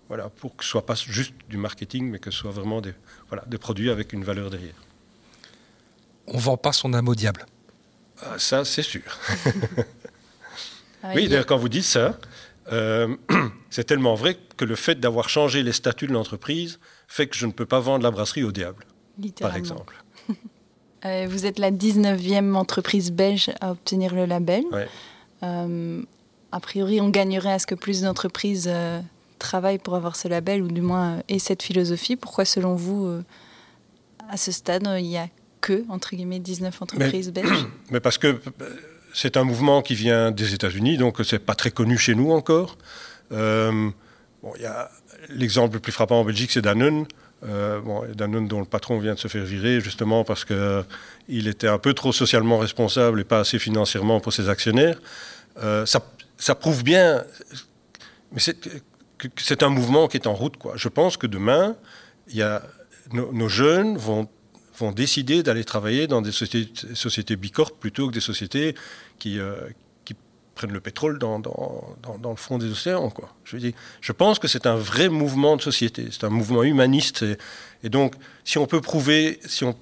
voilà, 0.09 0.31
pour 0.31 0.57
que 0.57 0.65
ce 0.65 0.71
soit 0.71 0.87
pas 0.87 0.95
juste 0.95 1.35
du 1.49 1.59
marketing, 1.59 2.11
mais 2.11 2.19
que 2.19 2.31
ce 2.31 2.39
soit 2.39 2.51
vraiment 2.51 2.81
des, 2.81 2.95
voilà, 3.29 3.45
des 3.47 3.59
produits 3.59 3.91
avec 3.91 4.13
une 4.13 4.25
valeur 4.25 4.51
derrière. 4.51 4.75
On 6.27 6.39
vend 6.39 6.57
pas 6.57 6.73
son 6.73 6.95
âme 6.95 7.09
au 7.09 7.15
diable. 7.15 7.45
Ah, 8.23 8.39
ça, 8.39 8.65
c'est 8.65 8.83
sûr. 8.83 9.03
oui, 11.15 11.29
d'ailleurs, 11.29 11.47
quand 11.47 11.57
vous 11.57 11.69
dites 11.69 11.85
ça, 11.85 12.19
euh, 12.73 13.15
c'est 13.71 13.85
tellement 13.85 14.15
vrai 14.15 14.37
que 14.57 14.65
le 14.65 14.77
fait 14.77 15.01
d'avoir 15.01 15.29
changé 15.29 15.63
les 15.63 15.73
statuts 15.73 16.07
de 16.07 16.13
l'entreprise 16.13 16.79
fait 17.09 17.27
que 17.27 17.37
je 17.37 17.47
ne 17.47 17.53
peux 17.53 17.67
pas 17.67 17.81
vendre 17.81 18.05
la 18.05 18.11
brasserie 18.11 18.45
au 18.45 18.53
diable, 18.53 18.85
par 19.41 19.57
exemple. 19.57 20.03
Euh, 21.05 21.27
vous 21.29 21.47
êtes 21.47 21.59
la 21.59 21.73
19e 21.73 22.55
entreprise 22.55 23.11
belge 23.11 23.51
à 23.61 23.73
obtenir 23.73 24.15
le 24.15 24.25
label. 24.25 24.63
Ouais. 24.71 24.87
Euh, 25.43 26.01
a 26.53 26.61
priori, 26.61 27.01
on 27.01 27.09
gagnerait 27.09 27.55
à 27.55 27.59
ce 27.59 27.67
que 27.67 27.75
plus 27.75 28.03
d'entreprises 28.03 28.71
travaillent 29.41 29.81
pour 29.81 29.97
avoir 29.97 30.15
ce 30.15 30.29
label, 30.29 30.63
ou 30.63 30.69
du 30.69 30.81
moins 30.81 31.21
aient 31.29 31.41
cette 31.41 31.65
philosophie. 31.65 32.15
Pourquoi, 32.15 32.45
selon 32.45 32.77
vous, 32.77 33.21
à 34.31 34.37
ce 34.37 34.53
stade, 34.53 34.89
il 34.97 35.09
n'y 35.09 35.19
a 35.19 35.27
que, 35.61 35.85
entre 35.89 36.15
guillemets, 36.15 36.39
19 36.39 36.83
entreprises 36.83 37.33
belges 37.33 37.67
Mais 37.91 37.99
parce 37.99 38.19
que 38.19 38.41
c'est 39.13 39.37
un 39.37 39.45
mouvement 39.45 39.83
qui 39.83 39.95
vient 39.95 40.31
des 40.31 40.55
États-Unis, 40.55 40.97
donc 40.97 41.19
c'est 41.25 41.39
pas 41.39 41.55
très 41.55 41.71
connu 41.71 41.99
chez 41.99 42.15
nous 42.15 42.33
encore. 42.33 42.77
a 43.31 43.71
l'exemple 45.29 45.75
le 45.75 45.81
plus 45.81 45.93
frappant 45.93 46.21
en 46.21 46.25
Belgique, 46.25 46.51
c'est 46.53 46.63
Danone. 46.63 47.07
bon, 47.43 48.03
Danone 48.15 48.49
dont 48.49 48.61
le 48.61 48.67
patron 48.67 48.99
vient 48.99 49.15
de 49.15 49.19
se 49.19 49.29
faire 49.29 49.45
virer 49.45 49.81
justement 49.81 50.25
parce 50.25 50.45
qu'il 50.45 51.49
était 51.49 51.69
un 51.69 51.79
peu 51.79 51.95
trop 51.95 52.13
socialement 52.13 52.59
responsable 52.59 53.21
et 53.21 53.25
pas 53.25 53.41
assez 53.41 53.59
financièrement 53.59 54.21
pour 54.21 54.33
ses 54.33 54.49
actionnaires. 54.49 54.99
Euh, 55.63 55.85
ça, 55.87 56.55
prouve 56.55 56.83
bien 56.83 57.25
mais 58.33 58.41
c'est 59.37 59.63
un 59.63 59.69
mouvement 59.69 60.09
qui 60.09 60.17
est 60.17 60.27
en 60.27 60.35
route. 60.35 60.55
Je 60.75 60.89
pense 60.89 61.17
que 61.17 61.27
demain, 61.27 61.77
nos, 63.13 63.49
jeunes 63.49 63.97
vont, 63.97 64.29
vont 64.79 64.93
décider 64.93 65.43
d'aller 65.43 65.65
travailler 65.65 66.07
dans 66.07 66.23
des 66.23 66.33
sociétés, 66.33 66.95
sociétés 66.95 67.37
plutôt 67.37 68.09
que 68.09 68.13
des 68.13 68.21
sociétés 68.21 68.75
qui, 69.19 69.39
euh, 69.39 69.55
qui 70.05 70.15
prennent 70.55 70.73
le 70.73 70.81
pétrole 70.81 71.19
dans, 71.19 71.39
dans, 71.39 71.97
dans, 72.19 72.31
le 72.31 72.37
fond 72.37 72.59
des 72.59 72.71
océans. 72.71 73.11
Quoi. 73.11 73.35
Je, 73.45 73.57
dire, 73.57 73.73
je 74.01 74.13
pense 74.13 74.39
que 74.39 74.49
c'est 74.49 74.67
un 74.67 74.77
vrai 74.77 75.09
mouvement 75.09 75.57
de 75.57 75.63
société, 75.63 76.09
c'est 76.11 76.25
un 76.25 76.31
mouvement 76.31 76.63
humaniste. 76.63 77.25
Et, 77.83 77.89
donc, 77.89 78.15
si 78.45 78.59
on 78.59 78.67
peut 78.67 78.81
prouver, 78.81 79.41
si 79.47 79.65
on 79.65 79.77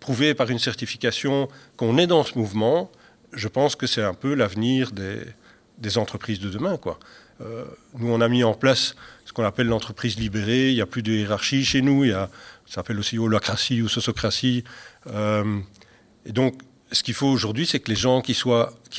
prouver 0.00 0.34
par 0.34 0.48
une 0.50 0.58
certification 0.58 1.48
qu'on 1.76 1.98
est 1.98 2.06
dans 2.06 2.24
ce 2.24 2.38
mouvement, 2.38 2.90
je 3.32 3.48
pense 3.48 3.76
que 3.76 3.86
c'est 3.86 4.02
un 4.02 4.14
peu 4.14 4.34
l'avenir 4.34 4.92
des, 4.92 5.98
entreprises 5.98 6.40
de 6.40 6.48
demain. 6.48 6.78
Quoi. 6.78 6.98
Euh, 7.42 7.64
nous, 7.98 8.10
on 8.10 8.20
a 8.20 8.28
mis 8.28 8.42
en 8.42 8.54
place 8.54 8.96
ce 9.30 9.32
qu'on 9.32 9.44
appelle 9.44 9.68
l'entreprise 9.68 10.18
libérée. 10.18 10.70
Il 10.70 10.74
n'y 10.74 10.80
a 10.80 10.86
plus 10.86 11.04
de 11.04 11.12
hiérarchie 11.12 11.64
chez 11.64 11.82
nous. 11.82 12.02
Il 12.02 12.10
y 12.10 12.12
a, 12.12 12.28
ça 12.66 12.74
s'appelle 12.76 12.98
aussi 12.98 13.16
holacratie 13.16 13.80
ou 13.80 13.88
sociocratie. 13.88 14.64
Euh, 15.06 15.60
et 16.26 16.32
donc, 16.32 16.60
ce 16.90 17.04
qu'il 17.04 17.14
faut 17.14 17.28
aujourd'hui, 17.28 17.64
c'est 17.64 17.78
que 17.78 17.90
les 17.90 17.96
gens 17.96 18.22
qui, 18.22 18.36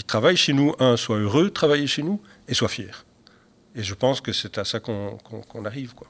travaillent 0.07 0.37
chez 0.37 0.53
nous, 0.53 0.73
un, 0.79 0.95
soient 0.95 1.17
heureux 1.17 1.43
de 1.43 1.49
travailler 1.49 1.85
chez 1.85 2.01
nous 2.01 2.21
et 2.47 2.53
soient 2.53 2.69
fiers. 2.69 3.03
Et 3.75 3.83
je 3.83 3.93
pense 3.93 4.21
que 4.21 4.31
c'est 4.31 4.57
à 4.57 4.63
ça 4.63 4.79
qu'on 4.79 5.19
arrive. 5.65 5.95
Quoi. 5.95 6.07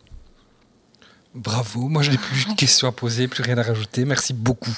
Bravo, 1.34 1.88
moi 1.88 2.04
je 2.04 2.12
n'ai 2.12 2.20
plus 2.20 2.46
de 2.46 2.54
questions 2.54 2.88
à 2.88 2.92
poser, 2.92 3.28
plus 3.28 3.42
rien 3.42 3.58
à 3.58 3.63
rajouter. 3.63 4.06
Merci 4.06 4.34
beaucoup. 4.34 4.78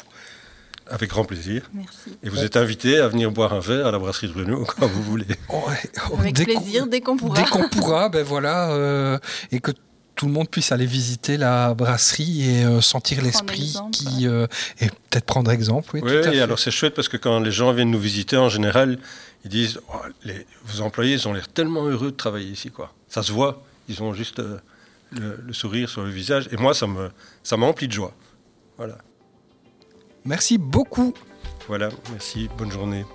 Avec 0.90 1.10
grand 1.10 1.24
plaisir. 1.24 1.70
Merci. 1.74 2.18
Et 2.24 2.30
vous 2.30 2.44
êtes 2.44 2.58
invité 2.58 2.98
à 2.98 3.08
venir 3.08 3.32
boire 3.32 3.54
un 3.54 3.60
verre 3.60 3.88
à 3.88 3.92
la 3.92 4.00
brasserie 4.00 4.28
de 4.28 4.34
Bruno 4.34 4.66
quand 4.80 4.88
vous 4.88 5.04
voulez. 5.04 5.25
Avec 6.20 6.36
plaisir, 6.36 6.88
dès 6.88 7.02
qu'on 7.02 7.18
pourra. 7.18 7.42
Dès 7.42 7.50
qu'on 7.50 7.70
pourra, 7.70 8.10
ben 8.13 8.24
voilà, 8.24 8.72
euh, 8.72 9.18
et 9.52 9.60
que 9.60 9.72
tout 10.16 10.28
le 10.28 10.32
monde 10.32 10.50
puisse 10.50 10.72
aller 10.72 10.86
visiter 10.86 11.38
la 11.38 11.74
brasserie 11.74 12.50
et 12.50 12.66
euh, 12.66 12.82
sentir 12.82 13.22
l'esprit 13.22 13.75
qui 13.92 14.28
euh, 14.28 14.46
et 14.80 14.88
peut-être 14.88 15.25
prendre 15.25 15.50
exemple. 15.52 15.90
Oui, 15.94 16.02
oui 16.04 16.40
alors 16.40 16.60
c'est 16.60 16.72
chouette 16.72 16.94
parce 16.94 17.10
que 17.10 17.18
quand 17.18 17.40
les 17.40 17.52
gens 17.52 17.74
viennent 17.74 17.90
nous 17.90 18.00
visiter 18.00 18.38
en 18.38 18.50
général, 18.50 19.00
ils 19.44 19.50
disent 19.50 19.80
oh, 19.92 19.98
les, 20.24 20.46
vos 20.66 20.82
employés 20.82 21.13
ils 21.13 21.28
ont 21.28 21.34
l'air 21.34 21.48
tellement 21.48 21.86
heureux 21.86 22.12
de 22.12 22.16
travailler 22.16 22.50
ici 22.50 22.70
quoi. 22.70 22.94
Ça 23.08 23.24
se 23.24 23.32
voit, 23.32 23.63
ils 23.90 24.04
ont 24.04 24.13
juste 24.13 24.40
le, 24.40 24.60
le, 25.48 25.54
sourire 25.54 25.90
sur 25.90 26.04
le 26.04 26.12
visage 26.12 26.48
et 26.52 26.58
moi 26.58 26.75
ça 26.75 26.86
me 26.86 27.10
ça 27.42 27.58
m'emplit 27.58 27.88
de 27.88 27.94
joie. 27.94 28.13
Voilà. 28.78 28.98
Merci 30.25 30.58
beaucoup. 30.58 31.13
Voilà, 31.68 31.89
merci, 32.12 32.50
bonne 32.58 32.72
journée. 32.72 33.06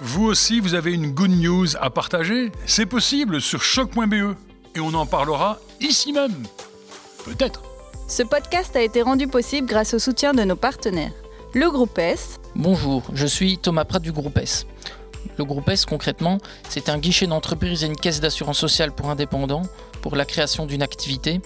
Vous 0.00 0.24
aussi, 0.24 0.58
vous 0.58 0.74
avez 0.74 0.92
une 0.92 1.12
good 1.12 1.30
news 1.30 1.76
à 1.80 1.88
partager? 1.88 2.50
C'est 2.66 2.86
possible 2.86 3.40
sur 3.40 3.62
choc.be 3.62 4.34
et 4.74 4.80
on 4.80 4.94
en 4.94 5.06
parlera 5.06 5.58
ici 5.80 6.12
même. 6.12 6.44
Peut-être. 7.24 7.62
Ce 8.08 8.24
podcast 8.24 8.74
a 8.74 8.82
été 8.82 9.02
rendu 9.02 9.28
possible 9.28 9.68
grâce 9.68 9.94
au 9.94 9.98
soutien 10.00 10.34
de 10.34 10.42
nos 10.42 10.56
partenaires. 10.56 11.12
Le 11.54 11.70
groupe 11.70 11.96
S. 11.98 12.40
Bonjour, 12.56 13.04
je 13.12 13.26
suis 13.26 13.58
Thomas 13.58 13.84
Prat 13.84 14.00
du 14.00 14.10
groupe 14.10 14.38
S. 14.38 14.66
Le 15.38 15.44
groupe 15.44 15.68
S, 15.68 15.86
concrètement, 15.86 16.38
c'est 16.68 16.88
un 16.88 16.98
guichet 16.98 17.26
d'entreprise 17.26 17.84
et 17.84 17.86
une 17.86 17.96
caisse 17.96 18.20
d'assurance 18.20 18.58
sociale 18.58 18.92
pour 18.92 19.08
indépendants 19.08 19.62
pour 20.00 20.16
la 20.16 20.24
création 20.24 20.66
d'une 20.66 20.82
activité 20.82 21.40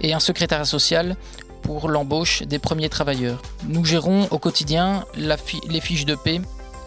et 0.00 0.12
un 0.12 0.20
secrétariat 0.20 0.66
social 0.66 1.16
pour 1.62 1.88
l'embauche 1.88 2.42
des 2.42 2.58
premiers 2.58 2.88
travailleurs. 2.88 3.40
Nous 3.68 3.84
gérons 3.84 4.26
au 4.30 4.38
quotidien 4.38 5.04
les 5.16 5.80
fiches 5.80 6.04
de 6.04 6.14
paix 6.14 6.40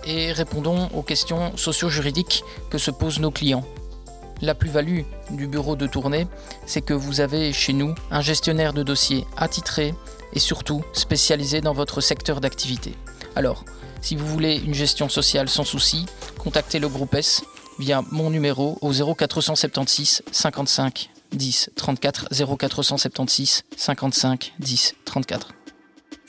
et 0.06 0.32
répondons 0.32 0.90
aux 0.94 1.02
questions 1.02 1.56
socio-juridiques 1.56 2.44
que 2.70 2.78
se 2.78 2.92
posent 2.92 3.20
nos 3.20 3.32
clients. 3.32 3.66
La 4.42 4.54
plus-value 4.54 5.02
du 5.32 5.48
bureau 5.48 5.76
de 5.76 5.88
tournée, 5.88 6.28
c'est 6.66 6.82
que 6.82 6.94
vous 6.94 7.22
avez 7.22 7.54
chez 7.54 7.74
nous 7.74 7.96
un 8.12 8.22
gestionnaire 8.22 8.74
de 8.74 8.84
dossiers 8.84 9.26
attitré 9.38 9.96
et 10.34 10.40
surtout 10.40 10.84
spécialisé 10.94 11.62
dans 11.62 11.74
votre 11.74 12.02
secteur 12.02 12.42
d'activité. 12.42 12.94
Alors, 13.36 13.64
si 14.02 14.16
vous 14.16 14.28
voulez 14.28 14.58
une 14.58 14.74
gestion 14.74 15.10
sociale 15.10 15.50
sans 15.50 15.64
souci, 15.64 16.06
contactez 16.38 16.80
le 16.80 16.90
groupe 16.90 17.16
S 17.16 17.44
via 17.80 18.04
mon 18.12 18.30
numéro 18.30 18.78
au 18.82 18.92
0476 18.92 20.24
55 20.32 21.15
10 21.32 21.72
34 21.76 22.28
0476 22.32 23.64
55 23.76 24.54
10 24.60 24.96
34. 25.06 25.50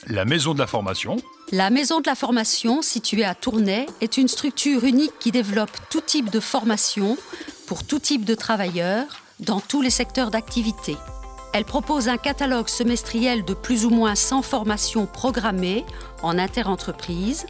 La 0.08 0.24
Maison 0.24 0.54
de 0.54 0.58
la 0.58 0.66
Formation. 0.66 1.16
La 1.52 1.70
Maison 1.70 2.00
de 2.00 2.06
la 2.06 2.14
Formation, 2.14 2.82
située 2.82 3.24
à 3.24 3.34
Tournai, 3.34 3.86
est 4.00 4.16
une 4.16 4.28
structure 4.28 4.84
unique 4.84 5.18
qui 5.18 5.30
développe 5.30 5.70
tout 5.90 6.00
type 6.00 6.30
de 6.30 6.40
formation 6.40 7.16
pour 7.66 7.84
tout 7.84 7.98
type 7.98 8.24
de 8.24 8.34
travailleurs 8.34 9.22
dans 9.40 9.60
tous 9.60 9.82
les 9.82 9.90
secteurs 9.90 10.30
d'activité. 10.30 10.96
Elle 11.52 11.64
propose 11.64 12.08
un 12.08 12.18
catalogue 12.18 12.68
semestriel 12.68 13.44
de 13.44 13.54
plus 13.54 13.84
ou 13.84 13.90
moins 13.90 14.14
100 14.14 14.42
formations 14.42 15.06
programmées 15.06 15.84
en 16.22 16.38
interentreprise 16.38 17.46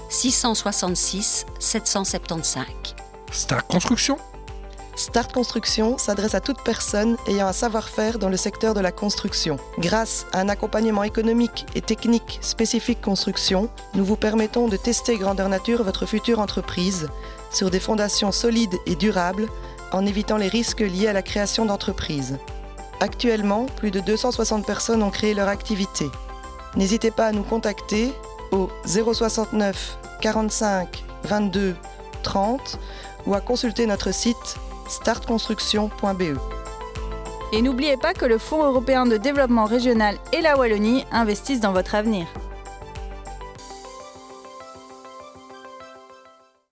666 0.09 1.45
775. 1.59 2.65
Start 3.31 3.67
Construction 3.67 4.17
Start 4.95 5.33
Construction 5.33 5.97
s'adresse 5.97 6.35
à 6.35 6.39
toute 6.39 6.63
personne 6.63 7.17
ayant 7.27 7.47
un 7.47 7.53
savoir-faire 7.53 8.17
dans 8.17 8.29
le 8.29 8.37
secteur 8.37 8.73
de 8.73 8.79
la 8.79 8.93
construction. 8.93 9.57
Grâce 9.77 10.25
à 10.31 10.39
un 10.39 10.47
accompagnement 10.47 11.03
économique 11.03 11.65
et 11.75 11.81
technique 11.81 12.39
spécifique 12.41 13.01
construction, 13.01 13.69
nous 13.93 14.05
vous 14.05 14.15
permettons 14.15 14.69
de 14.69 14.77
tester 14.77 15.17
grandeur 15.17 15.49
nature 15.49 15.83
votre 15.83 16.05
future 16.05 16.39
entreprise 16.39 17.09
sur 17.51 17.69
des 17.69 17.81
fondations 17.81 18.31
solides 18.31 18.75
et 18.85 18.95
durables 18.95 19.49
en 19.91 20.05
évitant 20.05 20.37
les 20.37 20.47
risques 20.47 20.81
liés 20.81 21.07
à 21.07 21.13
la 21.13 21.21
création 21.21 21.65
d'entreprises. 21.65 22.37
Actuellement, 22.99 23.65
plus 23.65 23.91
de 23.91 23.99
260 23.99 24.65
personnes 24.65 25.03
ont 25.03 25.09
créé 25.09 25.33
leur 25.33 25.47
activité. 25.47 26.09
N'hésitez 26.75 27.11
pas 27.11 27.27
à 27.27 27.31
nous 27.31 27.43
contacter 27.43 28.11
au 28.51 28.69
069 28.85 29.97
45 30.21 31.03
22 31.23 31.75
30 32.23 32.79
ou 33.27 33.33
à 33.33 33.41
consulter 33.41 33.85
notre 33.85 34.13
site 34.13 34.57
startconstruction.be. 34.87 36.37
Et 37.53 37.61
n'oubliez 37.61 37.97
pas 37.97 38.13
que 38.13 38.25
le 38.25 38.37
Fonds 38.37 38.65
européen 38.65 39.05
de 39.05 39.17
développement 39.17 39.65
régional 39.65 40.17
et 40.33 40.41
la 40.41 40.57
Wallonie 40.57 41.05
investissent 41.11 41.61
dans 41.61 41.73
votre 41.73 41.95
avenir. 41.95 42.27